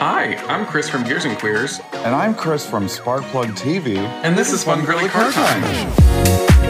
Hi, 0.00 0.36
I'm 0.46 0.64
Chris 0.66 0.88
from 0.88 1.02
Gears 1.04 1.24
and 1.24 1.36
Queers, 1.38 1.80
And 1.92 2.14
I'm 2.14 2.34
Chris 2.34 2.64
from 2.68 2.86
Sparkplug 2.86 3.56
TV. 3.58 3.96
and 3.98 4.36
this 4.38 4.52
is 4.52 4.62
Fun 4.62 4.84
Girly 4.84 5.08
Car 5.08 5.32
Time. 5.32 6.68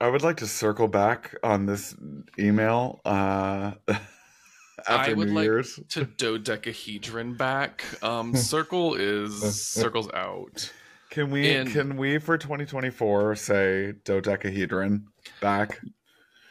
I 0.00 0.08
would 0.10 0.22
like 0.22 0.36
to 0.38 0.46
circle 0.46 0.86
back 0.86 1.36
on 1.42 1.66
this 1.66 1.94
email 2.38 3.00
uh, 3.04 3.72
after 3.88 4.02
I 4.88 5.12
would 5.12 5.28
New 5.28 5.34
like 5.34 5.44
Year's. 5.44 5.78
to 5.90 6.04
dodecahedron 6.16 7.34
back. 7.34 7.84
Um, 8.02 8.34
circle 8.36 8.94
is 8.94 9.60
circles 9.60 10.08
out. 10.14 10.72
Can 11.10 11.30
we 11.30 11.50
in- 11.50 11.70
can 11.70 11.96
we 11.96 12.18
for 12.18 12.38
2024 12.38 13.34
say 13.36 13.94
dodecahedron 14.04 15.08
back? 15.40 15.80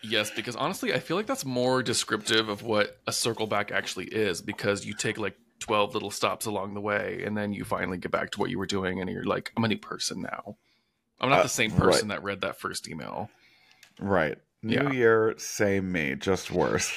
Yes, 0.04 0.32
because 0.32 0.56
honestly, 0.56 0.94
I 0.94 1.00
feel 1.00 1.18
like 1.18 1.26
that's 1.26 1.46
more 1.46 1.82
descriptive 1.84 2.50
of 2.50 2.64
what 2.64 2.98
a 3.08 3.12
circle 3.12 3.48
back 3.48 3.72
actually 3.72 4.06
is. 4.06 4.42
Because 4.42 4.86
you 4.86 4.94
take 4.94 5.18
like 5.18 5.36
twelve 5.60 5.94
little 5.94 6.12
stops 6.12 6.46
along 6.46 6.74
the 6.76 6.82
way, 6.82 7.24
and 7.26 7.36
then 7.38 7.52
you 7.52 7.64
finally 7.66 7.98
get 7.98 8.12
back 8.12 8.32
to 8.32 8.40
what 8.40 8.50
you 8.50 8.60
were 8.60 8.66
doing, 8.68 9.02
and 9.02 9.10
you're 9.10 9.24
like, 9.24 9.52
I'm 9.58 9.64
a 9.64 9.68
new 9.68 9.78
person 9.78 10.22
now. 10.22 10.58
I'm 11.20 11.30
not 11.30 11.40
Uh, 11.40 11.44
the 11.44 11.50
same 11.50 11.72
right. 11.72 11.90
person 11.90 12.10
that 12.10 12.24
read 12.24 12.42
that 12.42 12.60
first 12.60 12.88
email. 12.88 13.30
Right. 14.00 14.38
New 14.62 14.76
Yeah. 14.76 14.92
year, 14.92 15.34
same 15.38 15.92
me, 15.92 16.16
just 16.16 16.52
worse. 16.52 16.94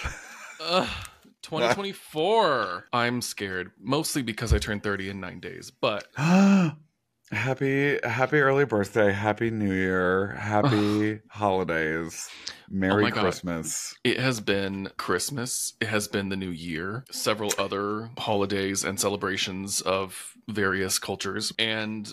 Ugh, 0.60 0.88
2024. 1.43 2.88
I'm 2.93 3.23
scared, 3.23 3.73
mostly 3.80 4.23
because 4.23 4.52
I 4.52 4.59
turned 4.59 4.82
30 4.82 5.09
in 5.10 5.20
nine 5.20 5.41
days. 5.41 5.70
But 5.70 6.07
happy 7.30 7.98
happy 8.02 8.39
early 8.39 8.65
birthday, 8.65 9.12
happy 9.12 9.51
New 9.51 9.73
Year, 9.73 10.34
happy 10.38 11.21
holidays, 11.29 12.29
oh 12.30 12.52
Merry 12.71 13.02
Oh 13.02 13.07
my 13.07 13.11
God. 13.11 13.23
Christmas. 13.23 13.95
It 14.05 14.19
has 14.21 14.41
been 14.41 14.91
Christmas. 14.97 15.74
It 15.80 15.88
has 15.88 16.09
been 16.09 16.29
the 16.29 16.37
new 16.37 16.51
year, 16.51 17.04
several 17.10 17.52
other 17.59 18.10
holidays 18.19 18.85
and 18.85 18.99
celebrations 18.99 19.80
of 19.80 20.35
various 20.49 20.99
cultures. 20.99 21.52
And 21.59 22.13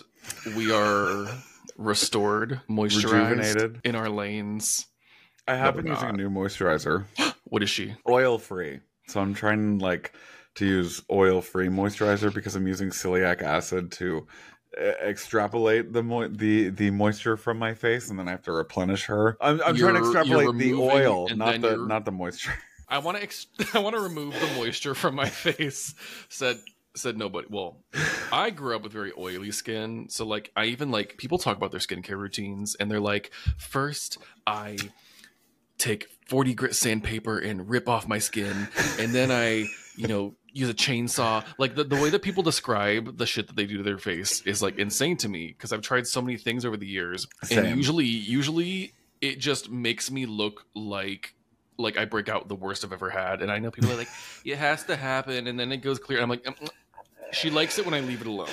we 0.56 0.72
are 0.72 1.26
restored, 1.76 2.60
moisturized 2.70 3.04
Rejuvenated. 3.36 3.80
in 3.84 3.94
our 3.94 4.08
lanes. 4.08 4.86
I 5.46 5.54
have 5.56 5.76
been 5.76 5.86
using 5.86 6.08
a 6.10 6.12
new 6.12 6.30
moisturizer. 6.30 7.04
What 7.50 7.62
is 7.62 7.70
she? 7.70 7.94
oil 8.06 8.36
free. 8.38 8.80
So 9.06 9.20
I'm 9.22 9.32
trying 9.32 9.78
like 9.78 10.12
to 10.56 10.66
use 10.66 11.00
oil 11.10 11.40
free 11.40 11.68
moisturizer 11.68 12.34
because 12.34 12.54
I'm 12.56 12.66
using 12.68 12.90
celiac 12.90 13.40
acid 13.40 13.90
to 13.92 14.26
extrapolate 14.76 15.92
the 15.92 16.02
mo- 16.02 16.28
the 16.28 16.68
the 16.70 16.90
moisture 16.90 17.36
from 17.36 17.58
my 17.58 17.74
face, 17.74 18.10
and 18.10 18.18
then 18.18 18.28
I 18.28 18.32
have 18.32 18.42
to 18.42 18.52
replenish 18.52 19.04
her. 19.06 19.36
I'm, 19.40 19.60
I'm 19.62 19.76
trying 19.76 19.94
to 19.94 20.00
extrapolate 20.00 20.56
the 20.58 20.74
oil, 20.74 21.28
not 21.34 21.60
the 21.60 21.70
you're- 21.70 21.86
not 21.88 22.04
the 22.04 22.12
moisture. 22.12 22.52
I 22.88 22.98
want 22.98 23.16
to 23.18 23.22
ex- 23.22 23.46
I 23.74 23.80
want 23.80 23.96
to 23.96 24.02
remove 24.02 24.34
the 24.34 24.46
moisture 24.56 24.94
from 24.94 25.14
my 25.14 25.28
face. 25.28 25.94
Said 26.28 26.58
said 26.96 27.16
nobody. 27.18 27.46
Well, 27.50 27.82
I 28.32 28.50
grew 28.50 28.74
up 28.74 28.82
with 28.82 28.92
very 28.92 29.12
oily 29.16 29.50
skin, 29.52 30.06
so 30.08 30.24
like 30.26 30.50
I 30.56 30.66
even 30.66 30.90
like 30.90 31.16
people 31.18 31.38
talk 31.38 31.56
about 31.56 31.70
their 31.70 31.80
skincare 31.80 32.18
routines, 32.18 32.74
and 32.76 32.90
they're 32.90 33.00
like, 33.00 33.30
first 33.58 34.18
I 34.46 34.78
take 35.78 36.08
40 36.26 36.54
grit 36.54 36.74
sandpaper 36.74 37.38
and 37.38 37.68
rip 37.68 37.88
off 37.88 38.06
my 38.06 38.18
skin, 38.18 38.68
and 38.98 39.14
then 39.14 39.30
I, 39.30 39.66
you 39.96 40.06
know, 40.06 40.34
use 40.52 40.68
a 40.68 40.74
chainsaw. 40.74 41.44
Like 41.58 41.74
the, 41.74 41.84
the 41.84 41.96
way 41.96 42.10
that 42.10 42.22
people 42.22 42.42
describe 42.42 43.16
the 43.16 43.26
shit 43.26 43.46
that 43.46 43.56
they 43.56 43.66
do 43.66 43.78
to 43.78 43.82
their 43.82 43.98
face 43.98 44.42
is 44.42 44.60
like 44.60 44.78
insane 44.78 45.16
to 45.18 45.28
me 45.28 45.48
because 45.48 45.72
I've 45.72 45.82
tried 45.82 46.06
so 46.06 46.20
many 46.20 46.36
things 46.36 46.64
over 46.64 46.76
the 46.76 46.86
years, 46.86 47.26
Same. 47.44 47.64
and 47.64 47.76
usually, 47.76 48.06
usually 48.06 48.92
it 49.20 49.38
just 49.38 49.70
makes 49.70 50.10
me 50.10 50.26
look 50.26 50.66
like 50.74 51.34
like 51.78 51.96
I 51.96 52.04
break 52.04 52.28
out 52.28 52.48
the 52.48 52.56
worst 52.56 52.84
I've 52.84 52.92
ever 52.92 53.08
had. 53.08 53.40
And 53.40 53.52
I 53.52 53.60
know 53.60 53.70
people 53.70 53.92
are 53.92 53.96
like, 53.96 54.08
it 54.44 54.56
has 54.58 54.84
to 54.84 54.96
happen, 54.96 55.46
and 55.46 55.58
then 55.58 55.70
it 55.72 55.78
goes 55.78 55.98
clear. 55.98 56.20
I'm 56.20 56.28
like, 56.28 56.42
"Mm, 56.42 56.58
mm." 56.58 56.68
she 57.32 57.50
likes 57.50 57.78
it 57.78 57.84
when 57.84 57.94
I 57.94 58.00
leave 58.00 58.20
it 58.20 58.26
alone. 58.26 58.48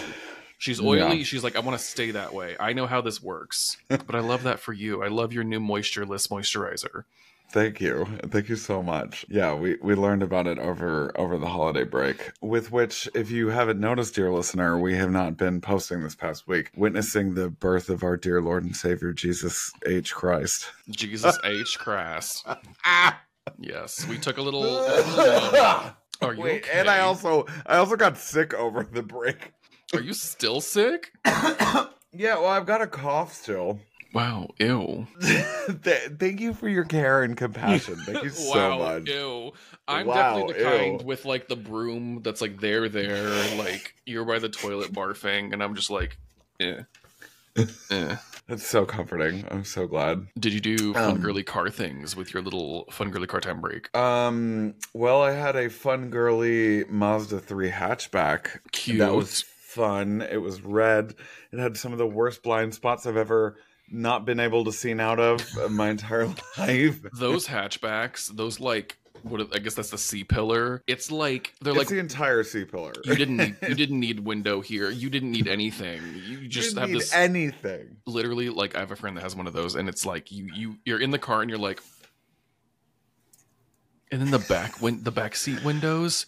She's 0.66 0.82
oily. 0.82 1.18
Yeah. 1.18 1.24
She's 1.24 1.44
like, 1.44 1.56
I 1.56 1.60
want 1.60 1.78
to 1.78 1.86
stay 1.86 2.10
that 2.10 2.34
way. 2.34 2.56
I 2.60 2.74
know 2.74 2.88
how 2.88 3.00
this 3.00 3.22
works, 3.22 3.78
but 3.88 4.16
I 4.16 4.20
love 4.20 4.42
that 4.44 4.60
for 4.60 4.74
you. 4.74 5.04
I 5.04 5.10
love 5.10 5.32
your 5.32 5.44
new 5.44 5.60
moistureless 5.60 6.28
moisturizer. 6.30 7.04
Thank 7.52 7.80
you, 7.80 8.08
thank 8.30 8.50
you 8.50 8.56
so 8.56 8.82
much. 8.82 9.28
Yeah, 9.30 9.54
we 9.54 9.78
we 9.84 9.94
learned 9.94 10.24
about 10.24 10.48
it 10.48 10.58
over 10.58 11.12
over 11.20 11.38
the 11.38 11.46
holiday 11.46 11.84
break. 11.84 12.32
With 12.42 12.72
which, 12.72 13.08
if 13.14 13.30
you 13.30 13.50
haven't 13.50 13.80
noticed, 13.80 14.16
dear 14.16 14.32
listener, 14.32 14.80
we 14.80 14.96
have 14.96 15.12
not 15.12 15.38
been 15.38 15.62
posting 15.62 16.02
this 16.02 16.16
past 16.16 16.48
week, 16.48 16.72
witnessing 16.76 17.36
the 17.36 17.52
birth 17.52 17.88
of 17.90 18.02
our 18.02 18.18
dear 18.18 18.42
Lord 18.42 18.64
and 18.64 18.76
Savior 18.76 19.14
Jesus 19.14 19.72
H 19.86 20.16
Christ. 20.16 20.72
Jesus 20.90 21.38
H. 21.44 21.78
Christ. 21.78 22.48
Yes, 23.60 24.08
we 24.08 24.18
took 24.18 24.38
a 24.38 24.42
little. 24.42 24.64
Are 26.22 26.34
you 26.34 26.42
Wait, 26.42 26.64
okay? 26.64 26.80
and 26.80 26.90
I 26.90 27.02
also 27.02 27.46
I 27.66 27.78
also 27.78 27.96
got 27.96 28.18
sick 28.18 28.56
over 28.56 28.84
the 28.84 29.04
break. 29.04 29.54
Are 29.94 30.02
you 30.02 30.14
still 30.14 30.62
sick? 30.62 31.12
Yeah, 32.18 32.36
well, 32.36 32.48
I've 32.48 32.66
got 32.66 32.82
a 32.82 32.88
cough 32.88 33.34
still. 33.34 33.82
Wow. 34.14 34.48
Ew. 34.58 35.06
Thank 35.22 36.40
you 36.40 36.54
for 36.54 36.70
your 36.70 36.86
care 36.86 37.24
and 37.24 37.36
compassion. 37.36 37.98
Thank 38.06 38.24
you 38.24 38.30
so 38.54 38.78
wow. 38.78 38.78
much. 39.00 39.10
Ew. 39.10 39.52
I'm 39.86 40.08
Wow, 40.08 40.14
definitely 40.16 40.54
the 40.54 40.70
kind 40.70 41.02
with 41.04 41.26
like 41.26 41.50
the 41.50 41.58
broom 41.58 42.22
that's 42.24 42.40
like 42.40 42.62
there, 42.62 42.88
there, 42.88 43.58
like 43.58 43.96
you're 44.06 44.24
by 44.24 44.40
the 44.40 44.48
toilet 44.48 44.94
barfing, 44.94 45.52
and 45.52 45.62
I'm 45.62 45.76
just 45.76 45.90
like, 45.90 46.18
eh. 46.62 46.84
eh. 47.92 48.16
That's 48.48 48.66
so 48.66 48.86
comforting. 48.86 49.44
I'm 49.52 49.66
so 49.66 49.86
glad. 49.86 50.28
Did 50.40 50.54
you 50.54 50.62
do 50.62 50.94
fun 50.94 51.04
Um, 51.16 51.20
girly 51.20 51.44
car 51.44 51.70
things 51.70 52.16
with 52.16 52.34
your 52.34 52.42
little 52.44 52.86
fun 52.92 53.10
girly 53.10 53.28
car 53.28 53.42
time 53.42 53.60
break? 53.60 53.94
Um, 53.98 54.76
well, 54.94 55.22
I 55.22 55.32
had 55.32 55.58
a 55.58 55.70
fun 55.70 56.10
girly 56.12 56.86
Mazda 56.86 57.40
3 57.40 57.72
hatchback. 57.72 58.60
Cute. 58.72 59.00
That 59.00 59.14
was 59.16 59.44
fun. 59.76 60.22
It 60.22 60.38
was 60.38 60.62
red. 60.62 61.14
It 61.52 61.60
had 61.60 61.78
some 61.78 61.92
of 61.92 61.98
the 62.00 62.08
worst 62.08 62.42
blind 62.42 62.74
spots 62.74 63.06
I've 63.06 63.18
ever 63.18 63.58
not 63.92 64.26
been 64.26 64.40
able 64.40 64.64
to 64.66 64.72
see 64.72 64.94
out 65.00 65.20
of 65.20 65.72
my 65.72 65.90
entire 65.90 66.26
life. 66.58 67.02
Those 67.14 67.46
hatchbacks, 67.48 68.36
those 68.36 68.60
like 68.60 68.98
what 69.22 69.48
I 69.56 69.60
guess 69.60 69.74
that's 69.76 69.90
the 69.90 69.98
C 69.98 70.24
pillar. 70.24 70.82
It's 70.88 71.12
like 71.12 71.54
they're 71.62 71.74
It's 71.74 71.78
like 71.80 71.88
the 71.90 72.00
entire 72.00 72.44
C 72.44 72.64
pillar. 72.66 72.94
you 73.04 73.16
didn't 73.16 73.38
need 73.38 73.56
you 73.68 73.76
didn't 73.84 74.00
need 74.00 74.20
window 74.22 74.62
here. 74.62 74.90
You 74.90 75.10
didn't 75.10 75.32
need 75.32 75.48
anything. 75.48 76.02
You 76.28 76.48
just 76.48 76.70
Didn't 76.70 76.82
have 76.82 76.90
need 76.90 77.02
this 77.02 77.14
anything. 77.14 77.98
literally 78.06 78.50
like 78.50 78.76
I 78.76 78.80
have 78.80 78.92
a 78.92 78.96
friend 78.96 79.18
that 79.18 79.22
has 79.22 79.36
one 79.36 79.48
of 79.48 79.54
those 79.54 79.76
and 79.76 79.88
it's 79.90 80.06
like 80.06 80.32
you 80.32 80.50
you 80.54 80.78
you're 80.86 81.02
in 81.02 81.12
the 81.12 81.20
car 81.20 81.42
and 81.42 81.50
you're 81.50 81.60
like 81.60 81.82
and 84.12 84.22
then 84.22 84.32
the 84.32 84.40
back 84.40 84.82
when 84.82 85.04
the 85.04 85.12
back 85.12 85.36
seat 85.36 85.64
windows 85.64 86.26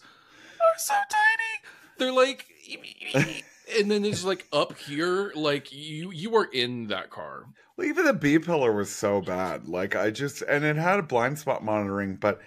are 0.60 0.78
so 0.78 0.94
tiny. 0.94 1.98
They're 1.98 2.12
like 2.12 2.46
and 3.78 3.90
then 3.90 4.04
it's 4.04 4.24
like 4.24 4.46
up 4.52 4.76
here 4.78 5.32
like 5.34 5.72
you 5.72 6.10
you 6.10 6.30
were 6.30 6.44
in 6.44 6.88
that 6.88 7.10
car. 7.10 7.46
Well, 7.76 7.86
even 7.86 8.04
the 8.06 8.12
B 8.12 8.38
pillar 8.38 8.72
was 8.72 8.90
so 8.90 9.20
bad. 9.20 9.68
Like 9.68 9.94
I 9.96 10.10
just 10.10 10.42
and 10.42 10.64
it 10.64 10.76
had 10.76 10.98
a 10.98 11.02
blind 11.02 11.38
spot 11.38 11.64
monitoring, 11.64 12.16
but 12.16 12.40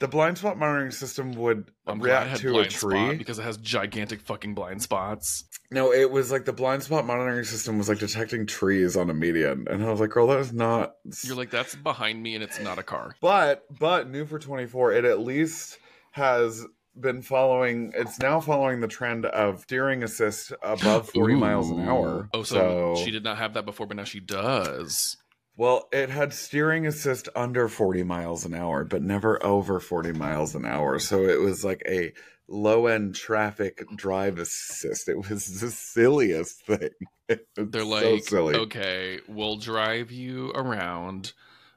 the 0.00 0.08
blind 0.08 0.38
spot 0.38 0.56
monitoring 0.56 0.92
system 0.92 1.32
would 1.32 1.70
I'm 1.86 2.00
react 2.00 2.40
to 2.40 2.58
a 2.60 2.66
tree. 2.66 3.16
because 3.16 3.38
it 3.38 3.42
has 3.42 3.56
gigantic 3.56 4.20
fucking 4.20 4.54
blind 4.54 4.80
spots. 4.82 5.44
No, 5.70 5.92
it 5.92 6.10
was 6.10 6.30
like 6.30 6.44
the 6.44 6.52
blind 6.52 6.82
spot 6.84 7.04
monitoring 7.04 7.44
system 7.44 7.78
was 7.78 7.88
like 7.88 7.98
detecting 7.98 8.46
trees 8.46 8.96
on 8.96 9.10
a 9.10 9.14
median, 9.14 9.66
and 9.68 9.84
I 9.84 9.90
was 9.90 10.00
like, 10.00 10.10
"Girl, 10.10 10.28
that 10.28 10.38
is 10.38 10.52
not." 10.52 10.94
You're 11.22 11.36
like 11.36 11.50
that's 11.50 11.74
behind 11.74 12.22
me 12.22 12.34
and 12.34 12.44
it's 12.44 12.60
not 12.60 12.78
a 12.78 12.82
car. 12.82 13.14
but 13.20 13.64
but 13.78 14.08
new 14.08 14.24
for 14.24 14.38
twenty 14.38 14.66
four, 14.66 14.92
it 14.92 15.04
at 15.04 15.20
least 15.20 15.78
has 16.12 16.64
been 17.00 17.22
following. 17.22 17.92
It's 17.94 18.18
now 18.18 18.40
following 18.40 18.80
the 18.80 18.88
trend 18.88 19.26
of 19.26 19.60
steering 19.60 20.02
assist 20.02 20.52
above 20.62 21.10
forty 21.10 21.34
miles 21.34 21.70
an 21.70 21.80
hour. 21.80 22.28
Oh, 22.34 22.42
so, 22.42 22.94
she 23.04 23.10
did 23.10 23.24
not 23.24 23.38
have 23.38 23.54
that 23.54 23.64
before, 23.64 23.86
but 23.86 23.96
now 23.96 24.04
she 24.04 24.20
does. 24.20 25.16
Well, 25.56 25.88
it 25.92 26.08
had 26.08 26.32
steering 26.32 26.86
assist 26.86 27.28
under 27.34 27.66
40 27.66 28.04
miles 28.04 28.44
an 28.44 28.54
hour, 28.54 28.84
but 28.84 29.02
never 29.02 29.44
over 29.44 29.80
40 29.80 30.12
miles 30.12 30.54
an 30.54 30.64
hour. 30.64 31.00
So 31.00 31.24
it 31.24 31.40
was 31.40 31.64
like 31.64 31.82
a 31.84 32.12
low 32.46 32.86
end 32.86 33.16
traffic 33.16 33.84
drive 33.96 34.38
assist. 34.38 35.08
It 35.08 35.16
was 35.28 35.60
the 35.60 35.72
silliest 35.72 36.64
thing. 36.64 36.90
They're 37.56 37.82
so 37.82 37.86
like, 37.86 38.22
silly. 38.24 38.54
okay, 38.54 39.18
we'll 39.26 39.56
drive 39.56 40.12
you 40.12 40.50
around, 40.52 41.32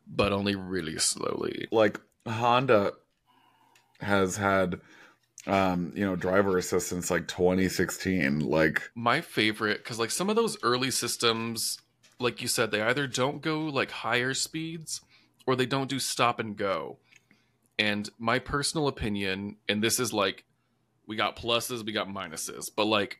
but 0.07 0.31
only 0.31 0.55
really 0.55 0.99
slowly. 0.99 1.67
Like 1.71 1.99
Honda 2.27 2.93
has 3.99 4.37
had, 4.37 4.79
um, 5.47 5.91
you 5.95 6.05
know, 6.05 6.15
driver 6.15 6.57
assistance 6.57 7.09
like 7.09 7.27
2016. 7.27 8.39
Like, 8.39 8.91
My 8.95 9.21
favorite, 9.21 9.77
because 9.77 9.99
like 9.99 10.11
some 10.11 10.29
of 10.29 10.35
those 10.35 10.57
early 10.63 10.91
systems, 10.91 11.79
like 12.19 12.41
you 12.41 12.47
said, 12.47 12.71
they 12.71 12.81
either 12.81 13.07
don't 13.07 13.41
go 13.41 13.61
like 13.61 13.91
higher 13.91 14.33
speeds 14.33 15.01
or 15.47 15.55
they 15.55 15.65
don't 15.65 15.89
do 15.89 15.99
stop 15.99 16.39
and 16.39 16.55
go. 16.55 16.99
And 17.79 18.09
my 18.19 18.37
personal 18.39 18.87
opinion, 18.87 19.57
and 19.67 19.83
this 19.83 19.99
is 19.99 20.13
like, 20.13 20.43
we 21.07 21.15
got 21.15 21.35
pluses, 21.35 21.83
we 21.83 21.91
got 21.91 22.07
minuses, 22.07 22.69
but 22.75 22.85
like, 22.85 23.17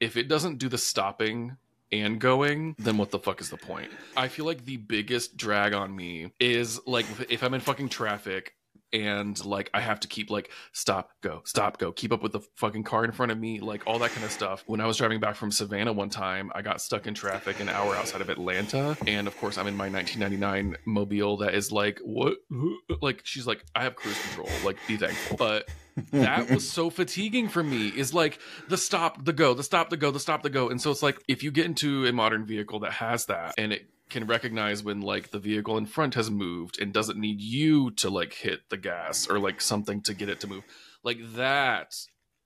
if 0.00 0.16
it 0.16 0.28
doesn't 0.28 0.58
do 0.58 0.68
the 0.68 0.78
stopping 0.78 1.56
and 1.90 2.20
going, 2.20 2.76
then 2.78 2.96
what 2.98 3.10
the 3.10 3.18
fuck 3.18 3.40
is 3.40 3.50
the 3.50 3.56
point? 3.56 3.90
I 4.16 4.28
feel 4.28 4.44
like 4.44 4.64
the 4.64 4.76
biggest 4.76 5.36
drag 5.36 5.74
on 5.74 5.94
me 5.94 6.32
is 6.38 6.80
like 6.86 7.06
if 7.28 7.42
I'm 7.42 7.54
in 7.54 7.60
fucking 7.60 7.88
traffic 7.88 8.54
and 8.92 9.42
like 9.44 9.70
I 9.74 9.80
have 9.80 10.00
to 10.00 10.08
keep 10.08 10.30
like 10.30 10.50
stop, 10.72 11.10
go, 11.20 11.42
stop, 11.44 11.78
go, 11.78 11.92
keep 11.92 12.12
up 12.12 12.22
with 12.22 12.32
the 12.32 12.40
fucking 12.56 12.84
car 12.84 13.04
in 13.04 13.12
front 13.12 13.32
of 13.32 13.38
me, 13.38 13.60
like 13.60 13.82
all 13.86 13.98
that 14.00 14.10
kind 14.10 14.24
of 14.24 14.30
stuff. 14.30 14.64
When 14.66 14.80
I 14.80 14.86
was 14.86 14.96
driving 14.96 15.20
back 15.20 15.36
from 15.36 15.50
Savannah 15.50 15.92
one 15.92 16.10
time, 16.10 16.50
I 16.54 16.62
got 16.62 16.80
stuck 16.80 17.06
in 17.06 17.14
traffic 17.14 17.60
an 17.60 17.68
hour 17.68 17.94
outside 17.94 18.20
of 18.20 18.28
Atlanta, 18.28 18.96
and 19.06 19.26
of 19.26 19.36
course 19.38 19.58
I'm 19.58 19.66
in 19.66 19.76
my 19.76 19.88
1999 19.88 20.76
Mobile 20.86 21.38
that 21.38 21.54
is 21.54 21.72
like 21.72 22.00
what, 22.02 22.36
like 23.02 23.20
she's 23.24 23.46
like 23.46 23.64
I 23.74 23.84
have 23.84 23.96
cruise 23.96 24.20
control, 24.22 24.48
like 24.64 24.76
be 24.86 24.96
thankful, 24.96 25.36
but 25.36 25.68
that 26.12 26.50
was 26.50 26.68
so 26.68 26.90
fatiguing 26.90 27.48
for 27.48 27.62
me 27.62 27.88
is 27.88 28.14
like 28.14 28.38
the 28.68 28.76
stop 28.76 29.24
the 29.24 29.32
go 29.32 29.54
the 29.54 29.62
stop 29.62 29.90
the 29.90 29.96
go 29.96 30.10
the 30.10 30.20
stop 30.20 30.42
the 30.42 30.50
go. 30.50 30.68
And 30.68 30.80
so 30.80 30.90
it's 30.90 31.02
like 31.02 31.22
if 31.28 31.42
you 31.42 31.50
get 31.50 31.66
into 31.66 32.06
a 32.06 32.12
modern 32.12 32.46
vehicle 32.46 32.80
that 32.80 32.92
has 32.92 33.26
that 33.26 33.54
and 33.58 33.72
it 33.72 33.88
can 34.08 34.26
recognize 34.26 34.82
when 34.82 35.00
like 35.00 35.30
the 35.30 35.38
vehicle 35.38 35.76
in 35.78 35.86
front 35.86 36.14
has 36.14 36.30
moved 36.30 36.80
and 36.80 36.92
doesn't 36.92 37.18
need 37.18 37.40
you 37.40 37.90
to 37.92 38.08
like 38.10 38.32
hit 38.34 38.68
the 38.70 38.76
gas 38.76 39.26
or 39.28 39.38
like 39.38 39.60
something 39.60 40.00
to 40.02 40.14
get 40.14 40.28
it 40.28 40.40
to 40.40 40.46
move. 40.46 40.64
Like 41.04 41.18
that 41.34 41.94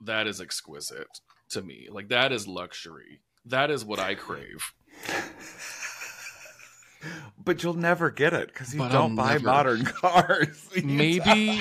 that 0.00 0.26
is 0.26 0.40
exquisite 0.40 1.06
to 1.50 1.62
me. 1.62 1.88
Like 1.90 2.08
that 2.08 2.32
is 2.32 2.46
luxury. 2.48 3.20
That 3.44 3.70
is 3.70 3.84
what 3.84 3.98
i 3.98 4.14
crave. 4.14 4.72
But 7.44 7.62
you'll 7.62 7.74
never 7.74 8.10
get 8.10 8.32
it 8.32 8.48
because 8.48 8.72
you 8.72 8.78
But 8.78 8.92
I'll 8.92 9.02
don't 9.08 9.16
buy 9.16 9.32
never- 9.32 9.44
modern 9.46 9.84
cars. 10.00 10.68
Maybe 10.84 11.60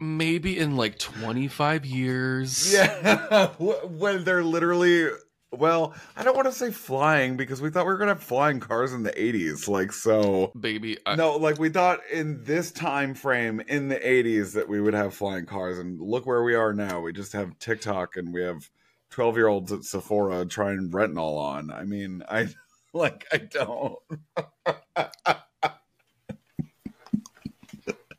maybe 0.00 0.58
in 0.58 0.76
like 0.76 0.98
25 0.98 1.84
years. 1.86 2.72
Yeah, 2.72 3.48
when 3.58 4.24
they're 4.24 4.42
literally. 4.44 5.08
Well, 5.52 5.94
I 6.16 6.24
don't 6.24 6.34
want 6.34 6.48
to 6.48 6.52
say 6.52 6.70
flying 6.70 7.36
because 7.36 7.60
we 7.60 7.68
thought 7.68 7.84
we 7.84 7.92
were 7.92 7.98
gonna 7.98 8.14
have 8.14 8.22
flying 8.22 8.58
cars 8.58 8.94
in 8.94 9.02
the 9.02 9.12
'80s. 9.12 9.68
Like 9.68 9.92
so, 9.92 10.50
baby 10.58 10.96
I, 11.04 11.14
no, 11.14 11.36
like 11.36 11.58
we 11.58 11.68
thought 11.68 12.00
in 12.10 12.42
this 12.44 12.70
time 12.70 13.14
frame 13.14 13.60
in 13.60 13.88
the 13.88 13.96
'80s 13.96 14.54
that 14.54 14.68
we 14.68 14.80
would 14.80 14.94
have 14.94 15.14
flying 15.14 15.44
cars, 15.44 15.78
and 15.78 16.00
look 16.00 16.24
where 16.26 16.42
we 16.42 16.54
are 16.54 16.72
now. 16.72 17.00
We 17.00 17.12
just 17.12 17.34
have 17.34 17.58
TikTok 17.58 18.16
and 18.16 18.32
we 18.32 18.42
have 18.42 18.70
12 19.10 19.36
year 19.36 19.48
olds 19.48 19.72
at 19.72 19.84
Sephora 19.84 20.46
trying 20.46 20.90
retinol 20.90 21.38
on. 21.38 21.70
I 21.70 21.84
mean, 21.84 22.22
I 22.28 22.48
like 22.94 23.26
I 23.30 23.36
don't. 23.36 23.96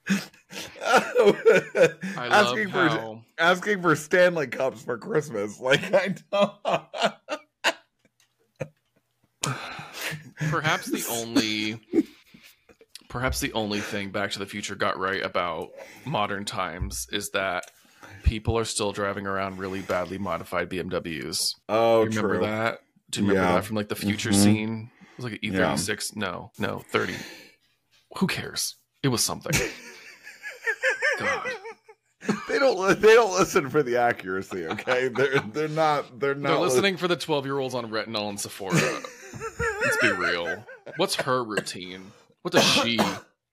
Asking 2.17 2.69
for 2.69 2.87
how 2.89 3.23
asking 3.37 3.81
for 3.81 3.95
Stanley 3.95 4.47
cups 4.47 4.81
for 4.83 4.97
Christmas. 4.97 5.59
Like 5.59 5.93
I 5.93 6.15
don't. 6.31 6.53
perhaps 10.49 10.89
the 10.91 11.03
only 11.09 11.79
perhaps 13.09 13.39
the 13.39 13.53
only 13.53 13.79
thing 13.81 14.11
back 14.11 14.31
to 14.31 14.39
the 14.39 14.45
future 14.45 14.75
got 14.75 14.97
right 14.97 15.23
about 15.23 15.69
modern 16.05 16.45
times 16.45 17.07
is 17.11 17.29
that 17.31 17.65
people 18.23 18.57
are 18.57 18.65
still 18.65 18.91
driving 18.91 19.27
around 19.27 19.57
really 19.57 19.81
badly 19.81 20.17
modified 20.17 20.69
bmws 20.69 21.55
Oh, 21.69 22.03
you 22.03 22.09
remember 22.09 22.35
true. 22.35 22.41
that 22.45 22.79
do 23.09 23.19
you 23.21 23.27
remember 23.27 23.49
Yeah. 23.49 23.55
that 23.55 23.65
from 23.65 23.75
like 23.75 23.89
the 23.89 23.95
future 23.95 24.29
Mhm. 24.31 24.35
scene 24.35 24.91
it 25.01 25.07
was 25.17 25.25
like 25.31 25.39
an 25.43 25.51
e36 25.51 26.15
no 26.15 26.51
no 26.57 26.79
30 26.79 27.17
who 28.17 28.27
cares 28.27 28.75
it 29.03 29.09
was 29.09 29.23
something 29.23 29.53
god 31.19 31.51
They 32.47 32.57
don't. 32.57 33.01
They 33.01 33.15
don't 33.15 33.33
listen 33.33 33.69
for 33.69 33.83
the 33.83 33.97
accuracy. 33.97 34.65
Okay, 34.65 35.09
they're 35.09 35.39
they're 35.39 35.67
not. 35.67 36.21
They're 36.21 36.35
not 36.35 36.49
they're 36.49 36.59
listening 36.59 36.95
for 36.95 37.09
the 37.09 37.17
12 37.17 37.45
year 37.45 37.59
olds 37.59 37.75
on 37.75 37.89
retinol 37.89 38.29
and 38.29 38.39
sephora 38.39 38.75
let's 38.75 39.97
be 40.01 40.11
real 40.11 40.63
what's 40.97 41.15
her 41.15 41.43
routine 41.43 42.11
what 42.43 42.53
does 42.53 42.63
she 42.63 42.99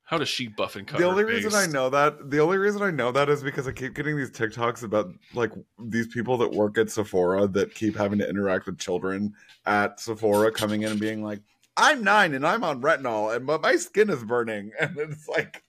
how 0.05 0.19
does 0.19 0.29
she 0.29 0.49
buff 0.49 0.75
and 0.77 0.87
cut 0.87 0.99
The 0.99 1.07
only 1.07 1.23
reason 1.25 1.55
I 1.55 1.67
know 1.67 1.89
that, 1.91 2.31
the 2.31 2.41
only 2.41 2.59
reason 2.59 2.83
I 2.83 2.91
know 2.91 3.13
that 3.13 3.29
is 3.29 3.45
because 3.45 3.69
I 3.69 3.73
keep 3.73 3.95
getting 3.95 4.17
these 4.17 4.33
TikToks 4.33 4.83
about 4.83 5.13
like 5.35 5.53
these 5.79 6.09
people 6.09 6.37
that 6.39 6.51
work 6.51 6.79
at 6.79 6.91
Sephora 6.91 7.47
that 7.47 7.75
keep 7.77 7.97
having 7.97 8.19
to 8.19 8.29
interact 8.29 8.67
with 8.67 8.77
children 8.77 9.33
at 9.67 10.01
Sephora 10.01 10.51
coming 10.51 10.83
in 10.83 10.91
and 10.91 11.01
being 11.01 11.23
like, 11.23 11.41
"I'm 11.81 12.05
nine 12.05 12.35
and 12.35 12.47
I'm 12.47 12.63
on 12.63 12.83
retinol, 12.83 13.35
and 13.35 13.47
but 13.47 13.63
my 13.63 13.77
skin 13.77 14.11
is 14.11 14.23
burning," 14.23 14.73
and 14.81 14.97
it's 14.99 15.27
like, 15.27 15.65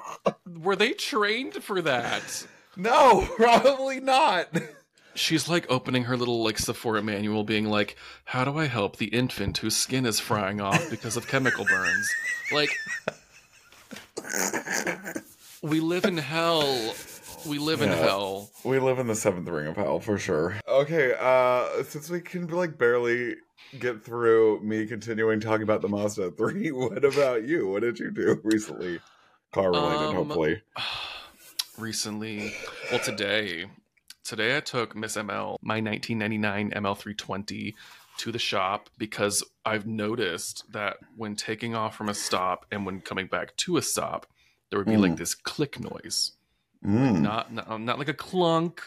were 0.46 0.76
they 0.76 0.92
trained 0.92 1.62
for 1.62 1.82
that? 1.82 2.46
No, 2.76 3.28
probably 3.36 4.00
not. 4.00 4.48
she's 5.14 5.48
like 5.48 5.66
opening 5.68 6.04
her 6.04 6.16
little 6.16 6.42
like 6.42 6.58
sephora 6.58 7.02
manual 7.02 7.42
being 7.44 7.66
like 7.66 7.96
how 8.26 8.44
do 8.44 8.56
i 8.56 8.66
help 8.66 8.96
the 8.96 9.06
infant 9.08 9.58
whose 9.58 9.76
skin 9.76 10.06
is 10.06 10.20
frying 10.20 10.60
off 10.60 10.88
because 10.88 11.16
of 11.16 11.26
chemical 11.28 11.64
burns? 11.64 12.10
Like 12.52 12.70
we 15.62 15.80
live 15.80 16.04
in 16.04 16.16
hell 16.16 16.94
we 17.46 17.58
live 17.58 17.82
in 17.82 17.88
Yeah. 17.90 17.96
hell 17.96 18.50
We 18.64 18.78
live 18.78 18.98
in 18.98 19.06
the 19.06 19.14
seventh 19.14 19.48
ring 19.48 19.66
of 19.66 19.76
hell 19.76 20.00
for 20.00 20.18
sure. 20.18 20.56
Okay, 20.68 21.14
uh 21.18 21.82
since 21.84 22.10
we 22.10 22.20
can 22.20 22.46
like 22.48 22.78
barely 22.78 23.36
get 23.78 24.04
through 24.04 24.60
me 24.62 24.86
continuing 24.86 25.38
talking 25.40 25.62
about 25.62 25.80
the 25.82 25.88
Mazda 25.88 26.30
3, 26.38 26.72
what 26.72 27.04
about 27.04 27.44
you? 27.46 27.68
What 27.68 27.82
did 27.82 27.98
you 27.98 28.10
do 28.10 28.40
recently? 28.44 29.00
Car 29.52 29.70
related, 29.72 30.08
Um, 30.10 30.14
hopefully. 30.16 30.62
recently 31.78 32.52
well 32.90 33.00
today 33.00 33.64
today 34.22 34.56
i 34.56 34.60
took 34.60 34.94
miss 34.94 35.16
ml 35.16 35.56
my 35.62 35.80
1999 35.80 36.70
ml320 36.72 37.72
to 38.18 38.30
the 38.32 38.38
shop 38.38 38.90
because 38.98 39.42
i've 39.64 39.86
noticed 39.86 40.64
that 40.70 40.98
when 41.16 41.34
taking 41.34 41.74
off 41.74 41.96
from 41.96 42.08
a 42.10 42.14
stop 42.14 42.66
and 42.70 42.84
when 42.84 43.00
coming 43.00 43.26
back 43.26 43.56
to 43.56 43.78
a 43.78 43.82
stop 43.82 44.26
there 44.68 44.78
would 44.78 44.86
be 44.88 44.96
like 44.98 45.12
Mm. 45.12 45.16
this 45.16 45.34
click 45.34 45.80
noise 45.80 46.32
Mm. 46.84 47.20
not, 47.20 47.52
not 47.52 47.80
not 47.80 47.98
like 47.98 48.08
a 48.08 48.14
clunk 48.14 48.80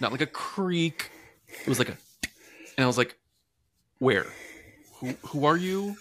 not 0.00 0.12
like 0.12 0.20
a 0.20 0.26
creak 0.26 1.10
it 1.48 1.66
was 1.68 1.78
like 1.80 1.88
a 1.88 1.96
and 2.76 2.84
i 2.84 2.86
was 2.86 2.96
like 2.96 3.16
where 3.98 4.26
who 5.00 5.14
who 5.26 5.44
are 5.44 5.56
you 5.56 5.96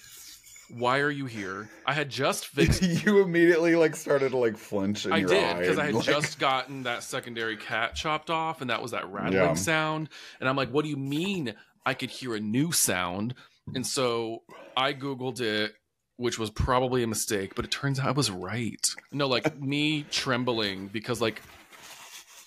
why 0.78 1.00
are 1.00 1.10
you 1.10 1.26
here 1.26 1.70
i 1.88 1.94
had 1.94 2.10
just 2.10 2.48
fixed 2.56 2.84
you 2.84 3.22
immediately 3.22 3.76
like 3.76 3.96
started 3.96 4.30
to 4.30 4.38
like 4.38 4.58
flinch 4.58 5.08
in 5.08 5.12
I 5.14 5.22
did 5.24 5.58
because 5.58 5.80
I 5.80 5.86
had 5.86 5.96
like- 5.96 6.06
just 6.06 6.38
gotten 6.40 6.84
that 6.84 7.02
secondary 7.04 7.58
cat 7.58 7.96
chopped 7.96 8.30
off, 8.30 8.62
and 8.62 8.70
that 8.70 8.82
was 8.84 8.92
that 8.92 9.12
rattling 9.12 9.34
Yeah. 9.34 9.54
sound. 9.56 10.10
And 10.40 10.48
I'm 10.48 10.56
like, 10.56 10.70
"What 10.70 10.84
do 10.84 10.90
you 10.90 10.98
mean? 10.98 11.54
I 11.86 11.94
could 11.96 12.10
hear 12.12 12.36
a 12.36 12.40
new 12.40 12.72
sound?" 12.72 13.34
And 13.76 13.86
so 13.86 14.44
I 14.78 14.94
googled 14.94 15.42
it, 15.42 15.74
which 16.18 16.38
was 16.38 16.50
probably 16.50 17.04
a 17.04 17.08
mistake, 17.08 17.56
but 17.56 17.66
it 17.66 17.72
turns 17.72 18.00
out 18.00 18.08
I 18.08 18.12
was 18.12 18.30
right. 18.30 18.88
No, 19.12 19.28
like 19.28 19.60
me 19.60 20.06
trembling 20.12 20.88
because, 20.88 21.22
like, 21.22 21.42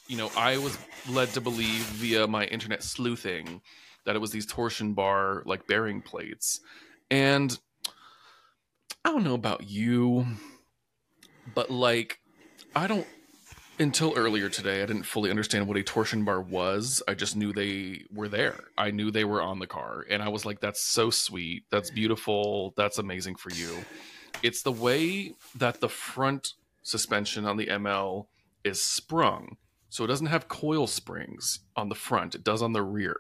you 0.08 0.16
know, 0.16 0.30
I 0.36 0.58
was 0.58 0.78
led 1.08 1.28
to 1.30 1.40
believe 1.40 1.82
via 1.96 2.26
my 2.26 2.44
internet 2.46 2.82
sleuthing 2.82 3.60
that 4.04 4.14
it 4.14 4.20
was 4.20 4.30
these 4.30 4.46
torsion 4.46 4.94
bar 4.94 5.42
like 5.46 5.66
bearing 5.66 6.00
plates, 6.00 6.60
and 7.10 7.58
I 9.04 9.10
don't 9.10 9.24
know 9.24 9.34
about 9.34 9.68
you, 9.68 10.26
but 11.54 11.70
like 11.70 12.18
I 12.74 12.86
don't 12.86 13.06
until 13.78 14.14
earlier 14.16 14.48
today 14.48 14.82
I 14.82 14.86
didn't 14.86 15.04
fully 15.04 15.30
understand 15.30 15.68
what 15.68 15.76
a 15.76 15.82
torsion 15.82 16.24
bar 16.24 16.40
was. 16.40 17.02
I 17.06 17.14
just 17.14 17.36
knew 17.36 17.52
they 17.52 18.04
were 18.12 18.28
there. 18.28 18.64
I 18.76 18.90
knew 18.90 19.10
they 19.10 19.24
were 19.24 19.42
on 19.42 19.58
the 19.58 19.66
car 19.66 20.04
and 20.08 20.22
I 20.22 20.28
was 20.28 20.44
like 20.44 20.60
that's 20.60 20.80
so 20.80 21.10
sweet. 21.10 21.64
That's 21.70 21.90
beautiful. 21.90 22.74
That's 22.76 22.98
amazing 22.98 23.36
for 23.36 23.50
you. 23.50 23.84
It's 24.42 24.62
the 24.62 24.72
way 24.72 25.34
that 25.54 25.80
the 25.80 25.88
front 25.88 26.54
suspension 26.82 27.44
on 27.44 27.56
the 27.56 27.66
ML 27.66 28.26
is 28.64 28.82
sprung. 28.82 29.56
So 29.88 30.04
it 30.04 30.08
doesn't 30.08 30.26
have 30.26 30.48
coil 30.48 30.86
springs 30.86 31.60
on 31.74 31.88
the 31.88 31.94
front. 31.94 32.34
It 32.34 32.44
does 32.44 32.62
on 32.62 32.72
the 32.72 32.82
rear. 32.82 33.18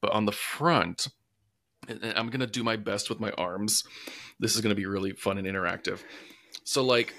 But 0.00 0.12
on 0.12 0.24
the 0.24 0.32
front, 0.32 1.08
I'm 1.88 2.28
going 2.28 2.40
to 2.40 2.46
do 2.46 2.64
my 2.64 2.76
best 2.76 3.08
with 3.08 3.20
my 3.20 3.30
arms. 3.32 3.84
This 4.38 4.54
is 4.54 4.60
going 4.60 4.74
to 4.74 4.80
be 4.80 4.86
really 4.86 5.12
fun 5.12 5.38
and 5.38 5.46
interactive. 5.46 6.00
So 6.64 6.82
like 6.82 7.14